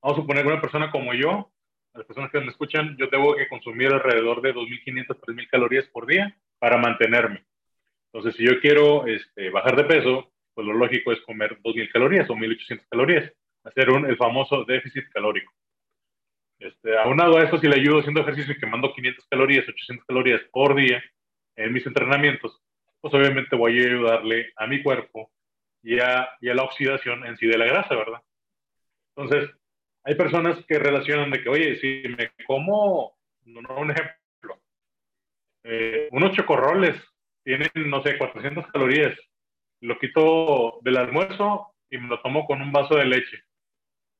Vamos 0.00 0.16
a 0.16 0.22
suponer 0.22 0.42
que 0.42 0.52
una 0.52 0.60
persona 0.62 0.90
como 0.90 1.12
yo, 1.12 1.52
las 1.92 2.06
personas 2.06 2.30
que 2.30 2.40
me 2.40 2.46
escuchan, 2.46 2.96
yo 2.96 3.10
tengo 3.10 3.36
que 3.36 3.46
consumir 3.46 3.92
alrededor 3.92 4.40
de 4.40 4.54
2.500, 4.54 5.20
3.000 5.20 5.48
calorías 5.50 5.84
por 5.88 6.06
día 6.06 6.34
para 6.58 6.78
mantenerme. 6.78 7.44
Entonces, 8.10 8.36
si 8.36 8.46
yo 8.46 8.58
quiero 8.58 9.06
este, 9.06 9.50
bajar 9.50 9.76
de 9.76 9.84
peso, 9.84 10.32
pues 10.54 10.66
lo 10.66 10.72
lógico 10.72 11.12
es 11.12 11.20
comer 11.26 11.58
2.000 11.62 11.92
calorías 11.92 12.30
o 12.30 12.34
1.800 12.34 12.86
calorías, 12.88 13.30
hacer 13.62 13.90
un, 13.90 14.06
el 14.06 14.16
famoso 14.16 14.64
déficit 14.64 15.04
calórico. 15.12 15.52
Este, 16.58 16.96
aunado 16.96 17.36
a 17.36 17.42
eso, 17.42 17.58
si 17.58 17.68
le 17.68 17.76
ayudo 17.76 17.98
haciendo 17.98 18.22
ejercicio 18.22 18.54
y 18.54 18.58
quemando 18.58 18.94
500 18.94 19.26
calorías, 19.28 19.68
800 19.68 20.06
calorías 20.06 20.40
por 20.50 20.74
día 20.74 21.04
en 21.56 21.70
mis 21.70 21.86
entrenamientos, 21.86 22.62
pues 23.02 23.12
obviamente 23.12 23.56
voy 23.56 23.78
a 23.78 23.86
ayudarle 23.88 24.54
a 24.56 24.66
mi 24.66 24.82
cuerpo 24.82 25.30
y 25.84 26.00
a, 26.00 26.30
y 26.40 26.48
a 26.48 26.54
la 26.54 26.64
oxidación 26.64 27.24
en 27.26 27.36
sí 27.36 27.46
de 27.46 27.58
la 27.58 27.66
grasa, 27.66 27.94
¿verdad? 27.94 28.22
Entonces, 29.14 29.50
hay 30.02 30.14
personas 30.16 30.64
que 30.66 30.78
relacionan 30.78 31.30
de 31.30 31.42
que, 31.42 31.48
oye, 31.48 31.76
si 31.76 32.02
me 32.08 32.32
como, 32.46 33.16
no, 33.44 33.76
un 33.76 33.90
ejemplo, 33.90 34.60
eh, 35.62 36.08
unos 36.10 36.32
chocorroles 36.32 36.96
tienen, 37.44 37.70
no 37.74 38.02
sé, 38.02 38.18
400 38.18 38.66
calorías, 38.68 39.16
lo 39.80 39.98
quito 39.98 40.80
del 40.82 40.96
almuerzo 40.96 41.74
y 41.90 41.98
me 41.98 42.08
lo 42.08 42.20
tomo 42.20 42.46
con 42.46 42.62
un 42.62 42.72
vaso 42.72 42.96
de 42.96 43.04
leche 43.04 43.44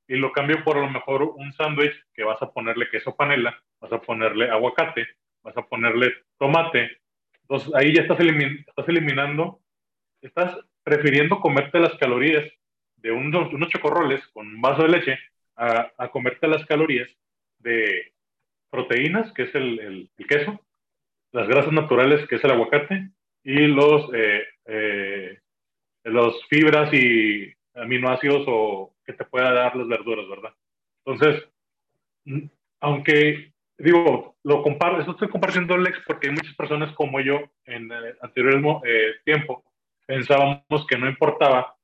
y 0.07 0.17
lo 0.17 0.33
cambio 0.33 0.63
por 0.63 0.77
a 0.77 0.83
lo 0.83 0.91
mejor 0.91 1.23
un 1.23 1.53
sándwich 1.55 1.95
que 2.13 2.25
vas 2.25 2.41
a 2.43 2.53
ponerle 2.53 2.91
queso 2.91 3.17
panela, 3.17 3.59
vas 3.81 3.93
a 3.93 4.01
ponerle 4.01 4.51
aguacate, 4.51 5.07
vas 5.43 5.57
a 5.57 5.63
ponerle 5.63 6.13
tomate. 6.39 7.01
Entonces 7.43 7.75
ahí 7.75 7.95
ya 7.95 8.03
estás, 8.03 8.19
estás 8.21 8.89
eliminando, 8.89 9.61
estás 10.21 10.59
prefiriendo 10.85 11.41
comerte 11.41 11.81
las 11.81 11.95
calorías 11.97 12.45
de 12.97 13.11
unos, 13.11 13.53
unos 13.53 13.69
chocorroles 13.71 14.25
con 14.29 14.47
un 14.47 14.61
vaso 14.61 14.83
de 14.83 14.89
leche 14.89 15.19
a, 15.57 15.91
a, 15.99 16.09
comerte 16.11 16.47
las 16.47 16.65
calorías 16.67 17.09
de 17.59 18.13
proteínas, 18.71 19.33
que 19.33 19.45
es 19.45 19.55
el, 19.55 19.81
el, 19.81 20.27
queso, 20.29 20.61
las 21.33 21.49
grasas 21.49 21.73
naturales, 21.73 22.27
que 22.29 22.37
es 22.37 22.45
el 22.45 22.51
aguacate, 22.51 23.11
y 23.43 23.67
los, 23.67 24.11
eh, 24.15 24.43
eh, 24.67 25.39
los 26.05 26.47
fibras 26.49 26.93
y 26.93 27.53
aminoácidos 27.75 28.45
o 28.47 28.95
que 29.05 29.13
te 29.13 29.25
pueda 29.25 29.53
dar 29.53 29.77
las 29.77 29.89
verduras, 29.89 30.29
¿verdad? 30.29 30.55
Entonces, 31.05 31.45
aunque 32.81 33.53
digo, 33.79 34.37
lo 34.43 34.63
comparto, 34.63 35.01
esto 35.01 35.13
estoy 35.13 35.29
compartiendo 35.29 35.77
Lex 35.77 35.99
porque 36.07 36.29
hay 36.29 36.35
muchas 36.35 36.55
personas 36.55 36.95
como 36.95 37.21
yo 37.21 37.41
en 37.67 37.91
el 37.91 38.17
anterior 38.23 38.81
eh, 38.87 39.13
tiempo 39.25 39.65
pensábamos 40.07 40.87
que 40.89 40.99
no 40.99 41.09
importaba 41.09 41.77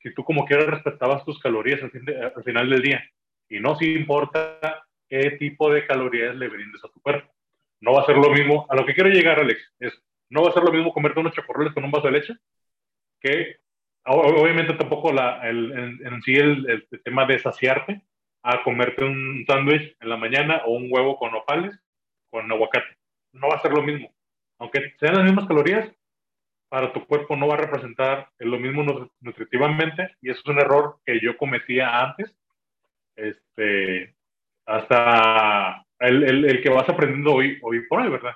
si 0.00 0.12
tú 0.14 0.24
como 0.24 0.44
quieras 0.44 0.66
respetabas 0.66 1.24
tus 1.24 1.38
calorías 1.40 1.80
al, 1.82 2.44
final 2.44 2.70
del 2.70 2.82
día 2.82 3.04
y 3.48 3.60
no 3.60 3.76
si 3.76 3.92
importa 3.94 4.86
qué 5.08 5.32
tipo 5.32 5.72
de 5.72 5.86
calorías 5.86 6.34
le 6.36 6.48
brindes 6.48 6.84
a 6.84 6.88
tu 6.88 7.00
cuerpo. 7.00 7.32
No 7.80 7.92
va 7.92 8.02
a 8.02 8.06
ser 8.06 8.16
lo 8.16 8.30
mismo, 8.30 8.66
a 8.68 8.76
lo 8.76 8.86
que 8.86 8.94
quiero 8.94 9.10
llegar 9.10 9.38
Alex, 9.38 9.74
es 9.78 9.92
no 10.28 10.42
va 10.42 10.50
a 10.50 10.52
ser 10.52 10.62
lo 10.62 10.72
mismo 10.72 10.92
comerte 10.92 11.20
unos 11.20 11.34
chocorroles 11.34 11.72
con 11.72 11.84
un 11.84 11.90
vaso 11.90 12.06
de 12.06 12.12
leche 12.12 12.34
que 13.20 13.56
Obviamente 14.08 14.74
tampoco 14.74 15.12
la, 15.12 15.40
el, 15.48 15.98
en, 16.00 16.22
sí 16.22 16.34
el, 16.34 16.86
tema 17.04 17.26
de 17.26 17.40
saciarte 17.40 18.02
a 18.44 18.62
comerte 18.62 19.04
un 19.04 19.44
sándwich 19.48 19.96
en 20.00 20.08
la 20.08 20.16
mañana 20.16 20.62
o 20.64 20.74
un 20.74 20.88
huevo 20.90 21.18
con 21.18 21.34
opales 21.34 21.76
con 22.30 22.50
aguacate. 22.50 22.96
No 23.32 23.48
va 23.48 23.56
a 23.56 23.62
ser 23.62 23.72
lo 23.72 23.82
mismo. 23.82 24.14
Aunque 24.58 24.94
sean 25.00 25.16
las 25.16 25.24
mismas 25.24 25.46
calorías, 25.46 25.90
para 26.68 26.92
tu 26.92 27.06
cuerpo 27.06 27.36
no 27.36 27.48
va 27.48 27.54
a 27.54 27.58
representar 27.58 28.28
lo 28.38 28.58
mismo 28.58 29.10
nutritivamente 29.20 30.16
y 30.20 30.30
eso 30.30 30.40
es 30.40 30.46
un 30.46 30.58
error 30.58 30.96
que 31.04 31.20
yo 31.20 31.36
cometía 31.36 32.02
antes. 32.02 32.34
Este, 33.14 34.14
hasta 34.66 35.84
el, 36.00 36.22
el, 36.24 36.44
el, 36.44 36.62
que 36.62 36.68
vas 36.68 36.88
aprendiendo 36.88 37.34
hoy, 37.34 37.58
hoy 37.62 37.86
por 37.86 38.00
hoy, 38.00 38.10
¿verdad? 38.10 38.34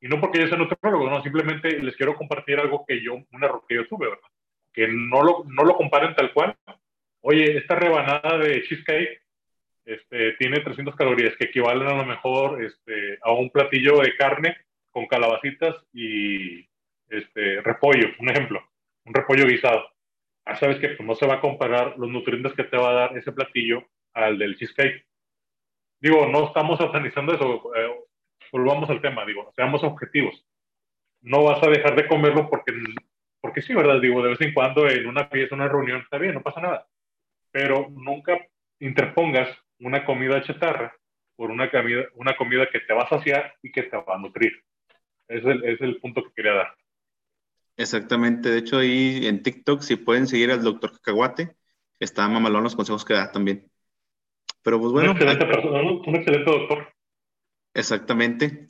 Y 0.00 0.08
no 0.08 0.20
porque 0.20 0.40
yo 0.40 0.48
sea 0.48 0.58
nutrólogo, 0.58 1.08
no, 1.08 1.22
simplemente 1.22 1.78
les 1.80 1.96
quiero 1.96 2.14
compartir 2.14 2.58
algo 2.58 2.84
que 2.86 3.02
yo, 3.02 3.14
un 3.14 3.44
error 3.44 3.64
que 3.66 3.76
yo 3.76 3.86
tuve, 3.86 4.08
¿verdad? 4.08 4.28
que 4.74 4.88
no 4.88 5.22
lo, 5.22 5.44
no 5.46 5.64
lo 5.64 5.76
comparen 5.76 6.14
tal 6.14 6.32
cual. 6.34 6.54
Oye, 7.22 7.56
esta 7.56 7.76
rebanada 7.76 8.36
de 8.38 8.62
cheesecake 8.64 9.22
este, 9.86 10.32
tiene 10.32 10.60
300 10.60 10.94
calorías, 10.96 11.36
que 11.36 11.44
equivalen 11.44 11.86
a 11.86 11.94
lo 11.94 12.04
mejor 12.04 12.62
este, 12.62 13.18
a 13.22 13.32
un 13.32 13.50
platillo 13.50 14.00
de 14.00 14.14
carne 14.16 14.56
con 14.90 15.06
calabacitas 15.06 15.76
y 15.92 16.66
este, 17.18 17.60
repollo, 17.62 18.08
un 18.18 18.28
ejemplo, 18.30 18.62
un 19.04 19.14
repollo 19.14 19.46
guisado. 19.46 19.84
Ah, 20.44 20.56
sabes 20.56 20.78
que 20.78 20.90
pues, 20.90 21.06
no 21.06 21.14
se 21.14 21.26
va 21.26 21.34
a 21.34 21.40
comparar 21.40 21.96
los 21.96 22.10
nutrientes 22.10 22.52
que 22.52 22.64
te 22.64 22.76
va 22.76 22.90
a 22.90 22.94
dar 22.94 23.18
ese 23.18 23.32
platillo 23.32 23.84
al 24.12 24.38
del 24.38 24.56
cheesecake. 24.56 25.06
Digo, 26.00 26.26
no 26.26 26.48
estamos 26.48 26.78
satanizando 26.78 27.34
eso. 27.34 27.74
Eh, 27.74 28.04
volvamos 28.52 28.88
al 28.90 29.00
tema, 29.00 29.24
digo, 29.24 29.50
seamos 29.56 29.82
objetivos. 29.82 30.46
No 31.22 31.42
vas 31.44 31.62
a 31.62 31.70
dejar 31.70 31.96
de 31.96 32.06
comerlo 32.06 32.48
porque, 32.50 32.72
porque 33.40 33.62
sí, 33.62 33.74
¿verdad? 33.74 34.00
Digo, 34.00 34.22
de 34.22 34.30
vez 34.30 34.40
en 34.42 34.52
cuando 34.52 34.86
en 34.88 35.06
una 35.06 35.26
fiesta, 35.28 35.54
una 35.54 35.68
reunión, 35.68 36.00
está 36.02 36.18
bien, 36.18 36.34
no 36.34 36.42
pasa 36.42 36.60
nada. 36.60 36.86
Pero 37.50 37.88
nunca 37.90 38.38
interpongas 38.80 39.48
una 39.78 40.04
comida 40.04 40.42
chatarra 40.42 40.94
por 41.36 41.50
una 41.50 41.70
comida, 41.70 42.04
una 42.14 42.36
comida 42.36 42.68
que 42.70 42.80
te 42.80 42.92
va 42.92 43.04
a 43.04 43.08
saciar 43.08 43.54
y 43.62 43.72
que 43.72 43.84
te 43.84 43.96
va 43.96 44.14
a 44.14 44.18
nutrir. 44.18 44.52
Es 45.26 45.44
el, 45.44 45.64
es 45.64 45.80
el 45.80 45.96
punto 46.00 46.22
que 46.22 46.32
quería 46.34 46.52
dar. 46.52 46.76
Exactamente. 47.76 48.50
De 48.50 48.58
hecho, 48.58 48.78
ahí 48.78 49.26
en 49.26 49.42
TikTok, 49.42 49.82
si 49.82 49.96
pueden 49.96 50.26
seguir 50.26 50.50
al 50.50 50.62
doctor 50.62 50.92
Cacahuate, 50.92 51.56
está 51.98 52.28
mamalón 52.28 52.62
los 52.62 52.76
consejos 52.76 53.04
que 53.04 53.14
da 53.14 53.32
también. 53.32 53.70
Pero 54.62 54.80
pues 54.80 54.92
bueno. 54.92 55.10
Un 55.10 55.16
excelente, 55.16 55.46
persona, 55.46 55.80
un 55.82 56.14
excelente 56.16 56.50
doctor. 56.50 56.94
Exactamente. 57.74 58.66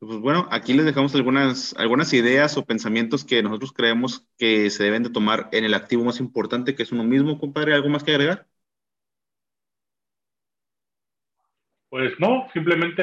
Pues 0.00 0.18
bueno, 0.18 0.46
aquí 0.50 0.74
les 0.74 0.84
dejamos 0.84 1.14
algunas, 1.14 1.74
algunas 1.76 2.12
ideas 2.12 2.56
o 2.56 2.64
pensamientos 2.64 3.24
que 3.24 3.42
nosotros 3.42 3.72
creemos 3.72 4.28
que 4.38 4.70
se 4.70 4.84
deben 4.84 5.02
de 5.02 5.10
tomar 5.10 5.48
en 5.52 5.64
el 5.64 5.74
activo 5.74 6.04
más 6.04 6.20
importante, 6.20 6.74
que 6.74 6.84
es 6.84 6.92
uno 6.92 7.02
mismo, 7.02 7.38
compadre. 7.38 7.74
¿Algo 7.74 7.88
más 7.88 8.04
que 8.04 8.12
agregar? 8.12 8.46
Pues 11.88 12.12
no, 12.20 12.46
simplemente 12.52 13.02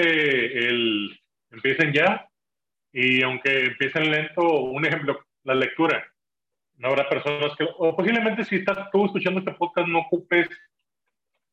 el, 0.69 1.19
empiecen 1.51 1.91
ya 1.91 2.29
y 2.93 3.23
aunque 3.23 3.65
empiecen 3.65 4.11
lento, 4.11 4.43
un 4.61 4.85
ejemplo, 4.85 5.24
la 5.45 5.55
lectura. 5.55 6.05
No 6.77 6.89
habrá 6.89 7.07
personas 7.07 7.55
que, 7.57 7.65
o 7.77 7.95
posiblemente 7.95 8.43
si 8.43 8.57
estás 8.57 8.91
tú 8.91 9.05
escuchando 9.05 9.39
este 9.39 9.53
podcast, 9.53 9.87
no 9.87 9.99
ocupes. 9.99 10.49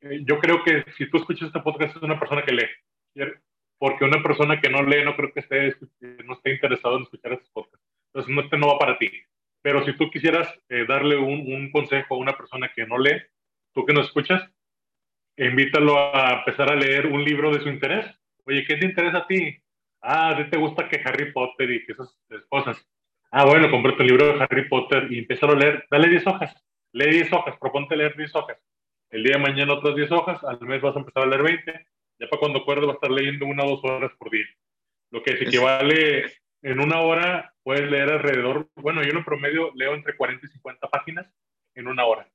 Eh, 0.00 0.22
yo 0.24 0.40
creo 0.40 0.64
que 0.64 0.84
si 0.96 1.08
tú 1.08 1.18
escuchas 1.18 1.46
este 1.46 1.60
podcast, 1.60 1.96
es 1.96 2.02
una 2.02 2.18
persona 2.18 2.42
que 2.42 2.52
lee. 2.52 3.30
Porque 3.78 4.04
una 4.04 4.22
persona 4.22 4.60
que 4.60 4.68
no 4.68 4.82
lee, 4.82 5.04
no 5.04 5.14
creo 5.14 5.32
que 5.32 5.40
esté, 5.40 5.76
no 6.24 6.34
esté 6.34 6.52
interesado 6.52 6.96
en 6.96 7.02
escuchar 7.04 7.34
este 7.34 7.50
podcast. 7.52 7.82
Entonces, 8.08 8.34
no, 8.34 8.40
este 8.42 8.58
no 8.58 8.68
va 8.68 8.78
para 8.78 8.98
ti. 8.98 9.10
Pero 9.62 9.84
si 9.84 9.96
tú 9.96 10.10
quisieras 10.10 10.48
eh, 10.68 10.84
darle 10.88 11.16
un, 11.16 11.52
un 11.52 11.70
consejo 11.70 12.14
a 12.14 12.18
una 12.18 12.36
persona 12.36 12.72
que 12.74 12.84
no 12.86 12.98
lee, 12.98 13.22
tú 13.72 13.86
que 13.86 13.92
nos 13.92 14.06
escuchas, 14.06 14.42
invítalo 15.36 15.98
a 16.14 16.38
empezar 16.38 16.70
a 16.70 16.76
leer 16.76 17.06
un 17.06 17.24
libro 17.24 17.52
de 17.52 17.60
su 17.60 17.68
interés. 17.68 18.06
Oye, 18.44 18.64
¿qué 18.66 18.76
te 18.76 18.86
interesa 18.86 19.18
a 19.18 19.26
ti? 19.26 19.56
Ah, 20.00 20.30
¿a 20.30 20.36
ti 20.36 20.50
te 20.50 20.58
gusta 20.58 20.88
que 20.88 21.00
Harry 21.04 21.32
Potter 21.32 21.70
y 21.70 21.86
que 21.86 21.92
esas 21.92 22.18
cosas? 22.48 22.84
Ah, 23.34 23.46
bueno, 23.46 23.70
comprate 23.70 24.02
un 24.02 24.08
libro 24.08 24.26
de 24.26 24.42
Harry 24.44 24.68
Potter 24.68 25.10
y 25.10 25.20
empieza 25.20 25.46
a 25.46 25.54
leer. 25.54 25.86
Dale 25.90 26.08
10 26.08 26.26
hojas. 26.26 26.54
Lee 26.92 27.10
10 27.10 27.32
hojas. 27.32 27.56
Proponte 27.58 27.96
leer 27.96 28.14
10 28.14 28.34
hojas. 28.36 28.58
El 29.10 29.24
día 29.24 29.36
de 29.36 29.42
mañana 29.42 29.72
otras 29.72 29.96
10 29.96 30.12
hojas. 30.12 30.44
Al 30.44 30.60
mes 30.60 30.82
vas 30.82 30.94
a 30.94 30.98
empezar 30.98 31.22
a 31.22 31.26
leer 31.26 31.42
20. 31.42 31.72
Ya 32.20 32.28
para 32.28 32.40
cuando 32.40 32.58
acuerdes 32.58 32.86
vas 32.86 32.94
a 32.94 32.98
estar 32.98 33.10
leyendo 33.10 33.46
una 33.46 33.64
o 33.64 33.70
dos 33.70 33.84
horas 33.84 34.12
por 34.18 34.30
día. 34.30 34.44
Lo 35.10 35.22
que 35.22 35.30
es 35.32 35.42
equivale 35.42 36.26
en 36.62 36.78
una 36.78 37.00
hora, 37.00 37.54
puedes 37.62 37.90
leer 37.90 38.10
alrededor, 38.10 38.68
bueno, 38.76 39.02
yo 39.02 39.10
en 39.10 39.24
promedio 39.24 39.72
leo 39.74 39.94
entre 39.94 40.16
40 40.16 40.46
y 40.46 40.50
50 40.50 40.88
páginas 40.88 41.26
en 41.74 41.88
una 41.88 42.04
hora. 42.04 42.30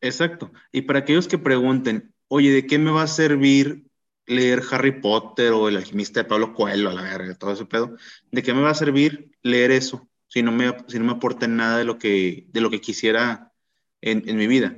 Exacto. 0.00 0.50
Y 0.72 0.82
para 0.82 1.00
aquellos 1.00 1.28
que 1.28 1.38
pregunten, 1.38 2.12
oye, 2.28 2.50
¿de 2.50 2.66
qué 2.66 2.78
me 2.78 2.90
va 2.90 3.02
a 3.02 3.06
servir 3.06 3.84
leer 4.30 4.62
Harry 4.70 5.00
Potter 5.00 5.52
o 5.52 5.68
El 5.68 5.76
alquimista 5.76 6.20
de 6.20 6.28
Pablo 6.28 6.54
Coelho, 6.54 6.90
a 6.90 6.94
la 6.94 7.02
verga, 7.02 7.34
todo 7.36 7.52
ese 7.52 7.66
pedo? 7.66 7.96
¿De 8.30 8.42
qué 8.42 8.54
me 8.54 8.62
va 8.62 8.70
a 8.70 8.74
servir 8.74 9.32
leer 9.42 9.70
eso 9.70 10.08
si 10.28 10.42
no 10.42 10.52
me, 10.52 10.74
si 10.88 10.98
no 10.98 11.04
me 11.06 11.12
aporta 11.12 11.46
nada 11.48 11.78
de 11.78 11.84
lo 11.84 11.98
que, 11.98 12.46
de 12.48 12.60
lo 12.60 12.70
que 12.70 12.80
quisiera 12.80 13.52
en, 14.00 14.28
en 14.28 14.36
mi 14.36 14.46
vida? 14.46 14.76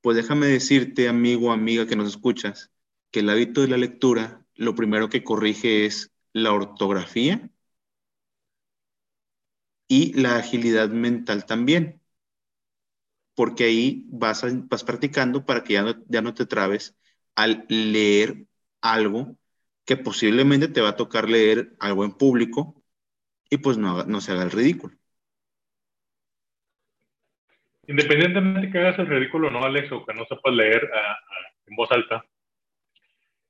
Pues 0.00 0.16
déjame 0.16 0.46
decirte, 0.46 1.08
amigo 1.08 1.48
o 1.48 1.52
amiga 1.52 1.86
que 1.86 1.96
nos 1.96 2.08
escuchas, 2.08 2.70
que 3.10 3.20
el 3.20 3.30
hábito 3.30 3.62
de 3.62 3.68
la 3.68 3.76
lectura 3.76 4.44
lo 4.54 4.74
primero 4.74 5.08
que 5.08 5.24
corrige 5.24 5.86
es 5.86 6.12
la 6.32 6.52
ortografía 6.52 7.50
y 9.88 10.12
la 10.14 10.36
agilidad 10.36 10.88
mental 10.90 11.44
también 11.46 12.00
porque 13.34 13.64
ahí 13.64 14.06
vas, 14.10 14.44
vas 14.68 14.84
practicando 14.84 15.46
para 15.46 15.64
que 15.64 15.74
ya 15.74 15.82
no, 15.82 15.94
ya 16.08 16.22
no 16.22 16.34
te 16.34 16.46
trabes 16.46 16.96
al 17.34 17.64
leer 17.68 18.46
algo 18.80 19.36
que 19.84 19.96
posiblemente 19.96 20.68
te 20.68 20.80
va 20.80 20.90
a 20.90 20.96
tocar 20.96 21.28
leer 21.28 21.72
algo 21.80 22.04
en 22.04 22.12
público 22.12 22.82
y 23.50 23.58
pues 23.58 23.78
no, 23.78 24.04
no 24.04 24.20
se 24.20 24.32
haga 24.32 24.44
el 24.44 24.50
ridículo. 24.50 24.94
Independientemente 27.86 28.70
que 28.70 28.78
hagas 28.78 28.98
el 29.00 29.08
ridículo 29.08 29.48
o 29.48 29.50
no, 29.50 29.64
Alex, 29.64 29.90
o 29.90 30.06
que 30.06 30.14
no 30.14 30.24
sepas 30.26 30.54
leer 30.54 30.88
en 31.66 31.74
voz 31.74 31.90
alta, 31.90 32.24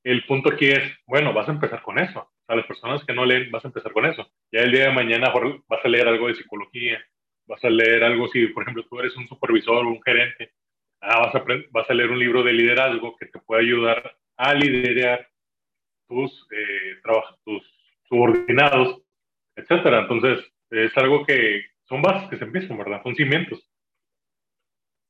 el 0.03 0.25
punto 0.25 0.49
aquí 0.51 0.69
es, 0.69 0.81
bueno, 1.05 1.31
vas 1.31 1.47
a 1.47 1.51
empezar 1.51 1.83
con 1.83 1.99
eso. 1.99 2.27
A 2.47 2.55
las 2.55 2.65
personas 2.65 3.05
que 3.05 3.13
no 3.13 3.23
leen, 3.23 3.51
vas 3.51 3.63
a 3.63 3.67
empezar 3.67 3.91
con 3.93 4.05
eso. 4.05 4.27
Ya 4.51 4.61
el 4.61 4.71
día 4.71 4.85
de 4.85 4.93
mañana 4.93 5.31
vas 5.67 5.85
a 5.85 5.87
leer 5.87 6.07
algo 6.07 6.27
de 6.27 6.35
psicología, 6.35 6.99
vas 7.45 7.63
a 7.63 7.69
leer 7.69 8.03
algo, 8.03 8.27
si 8.29 8.47
por 8.47 8.63
ejemplo 8.63 8.83
tú 8.89 8.99
eres 8.99 9.15
un 9.15 9.27
supervisor 9.27 9.85
o 9.85 9.89
un 9.89 10.01
gerente, 10.01 10.53
ah, 11.01 11.19
vas, 11.19 11.35
a, 11.35 11.43
vas 11.69 11.89
a 11.89 11.93
leer 11.93 12.09
un 12.09 12.19
libro 12.19 12.41
de 12.41 12.53
liderazgo 12.53 13.15
que 13.17 13.27
te 13.27 13.39
puede 13.39 13.61
ayudar 13.61 14.17
a 14.41 14.55
liderar 14.55 15.29
tus, 16.07 16.47
eh, 16.51 16.99
tus 17.45 17.63
subordinados, 18.09 19.03
etcétera. 19.55 20.01
Entonces, 20.01 20.43
es 20.71 20.97
algo 20.97 21.23
que 21.25 21.65
son 21.87 22.01
bases 22.01 22.27
que 22.27 22.37
se 22.37 22.45
empiezan, 22.45 22.75
¿verdad? 22.77 23.03
Son 23.03 23.15
cimientos. 23.15 23.69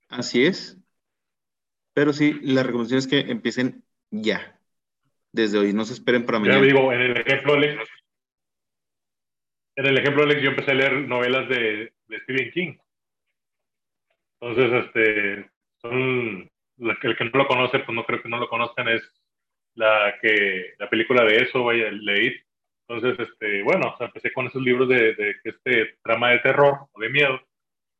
Así 0.09 0.45
es. 0.45 0.77
Pero 1.93 2.11
sí, 2.11 2.39
la 2.41 2.63
recomendación 2.63 2.99
es 2.99 3.07
que 3.07 3.32
empiecen 3.32 3.86
ya. 4.09 4.59
Desde 5.32 5.59
hoy, 5.59 5.71
no 5.71 5.86
se 5.86 5.93
esperen 5.93 6.25
para 6.25 6.39
mañana. 6.39 6.59
Ya 6.59 6.65
digo, 6.65 6.91
en 6.91 6.99
el 6.99 7.17
ejemplo, 7.17 7.53
Alex, 7.53 7.89
en 9.77 9.86
el 9.86 9.97
ejemplo, 9.97 10.23
Alex, 10.23 10.41
yo 10.41 10.49
empecé 10.49 10.71
a 10.71 10.73
leer 10.73 11.07
novelas 11.07 11.47
de, 11.47 11.93
de 12.07 12.19
Stephen 12.23 12.51
King. 12.51 12.77
Entonces, 14.41 14.86
este, 14.86 15.49
son, 15.82 16.51
el 16.79 17.17
que 17.17 17.25
no 17.25 17.32
lo 17.32 17.47
conoce, 17.47 17.79
pues 17.79 17.95
no 17.95 18.03
creo 18.03 18.21
que 18.21 18.27
no 18.27 18.38
lo 18.38 18.49
conozcan, 18.49 18.89
es 18.89 19.01
la 19.76 20.15
que, 20.22 20.74
la 20.80 20.89
película 20.89 21.24
de 21.24 21.38
eso, 21.38 21.63
vaya, 21.63 21.89
leí. 21.91 22.36
Entonces, 22.88 23.28
este, 23.30 23.63
bueno, 23.63 23.95
empecé 23.99 24.34
con 24.34 24.47
esos 24.47 24.61
libros 24.61 24.89
de, 24.89 25.13
de 25.13 25.36
este 25.43 25.97
trama 26.03 26.32
de 26.32 26.39
terror 26.39 26.88
o 26.91 26.99
de 26.99 27.09
miedo, 27.09 27.41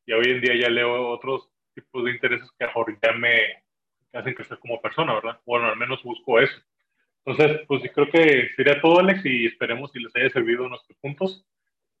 y 0.06 0.12
hoy 0.12 0.24
en 0.26 0.40
día 0.40 0.54
ya 0.56 0.68
leo 0.68 1.08
otros 1.08 1.48
tipos 1.74 2.04
de 2.04 2.10
intereses 2.10 2.50
que 2.58 2.66
mejor 2.66 2.98
ya 3.02 3.12
me 3.12 3.62
hacen 4.12 4.34
crecer 4.34 4.58
como 4.58 4.80
persona, 4.80 5.14
¿verdad? 5.14 5.40
Bueno, 5.46 5.66
al 5.66 5.76
menos 5.76 6.02
busco 6.02 6.38
eso. 6.38 6.60
Entonces, 7.24 7.62
pues 7.66 7.82
creo 7.94 8.10
que 8.10 8.50
sería 8.56 8.80
todo, 8.80 8.98
Alex, 8.98 9.24
y 9.24 9.46
esperemos 9.46 9.92
si 9.92 10.00
les 10.00 10.14
haya 10.16 10.28
servido 10.30 10.68
nuestros 10.68 10.98
puntos. 10.98 11.46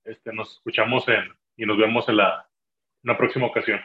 Este, 0.04 0.32
nos 0.32 0.52
escuchamos 0.56 1.06
en, 1.08 1.32
y 1.56 1.64
nos 1.64 1.78
vemos 1.78 2.08
en 2.08 2.16
la 2.16 2.48
una 3.04 3.16
próxima 3.16 3.46
ocasión. 3.46 3.80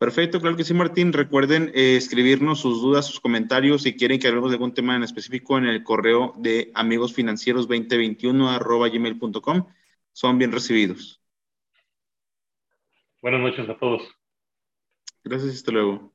Perfecto, 0.00 0.40
claro 0.40 0.56
que 0.56 0.64
sí, 0.64 0.72
Martín. 0.72 1.12
Recuerden 1.12 1.72
eh, 1.74 1.96
escribirnos 1.96 2.60
sus 2.60 2.80
dudas, 2.80 3.04
sus 3.04 3.20
comentarios, 3.20 3.82
si 3.82 3.98
quieren 3.98 4.18
que 4.18 4.28
hablemos 4.28 4.50
de 4.50 4.54
algún 4.54 4.72
tema 4.72 4.96
en 4.96 5.02
específico 5.02 5.58
en 5.58 5.66
el 5.66 5.84
correo 5.84 6.32
de 6.38 6.72
amigosfinancieros2021 6.74 8.92
gmail.com. 8.92 9.66
Son 10.12 10.38
bien 10.38 10.52
recibidos. 10.52 11.20
Buenas 13.20 13.42
noches 13.42 13.68
a 13.68 13.76
todos. 13.76 14.00
Gracias, 15.22 15.56
hasta 15.56 15.70
luego. 15.70 16.10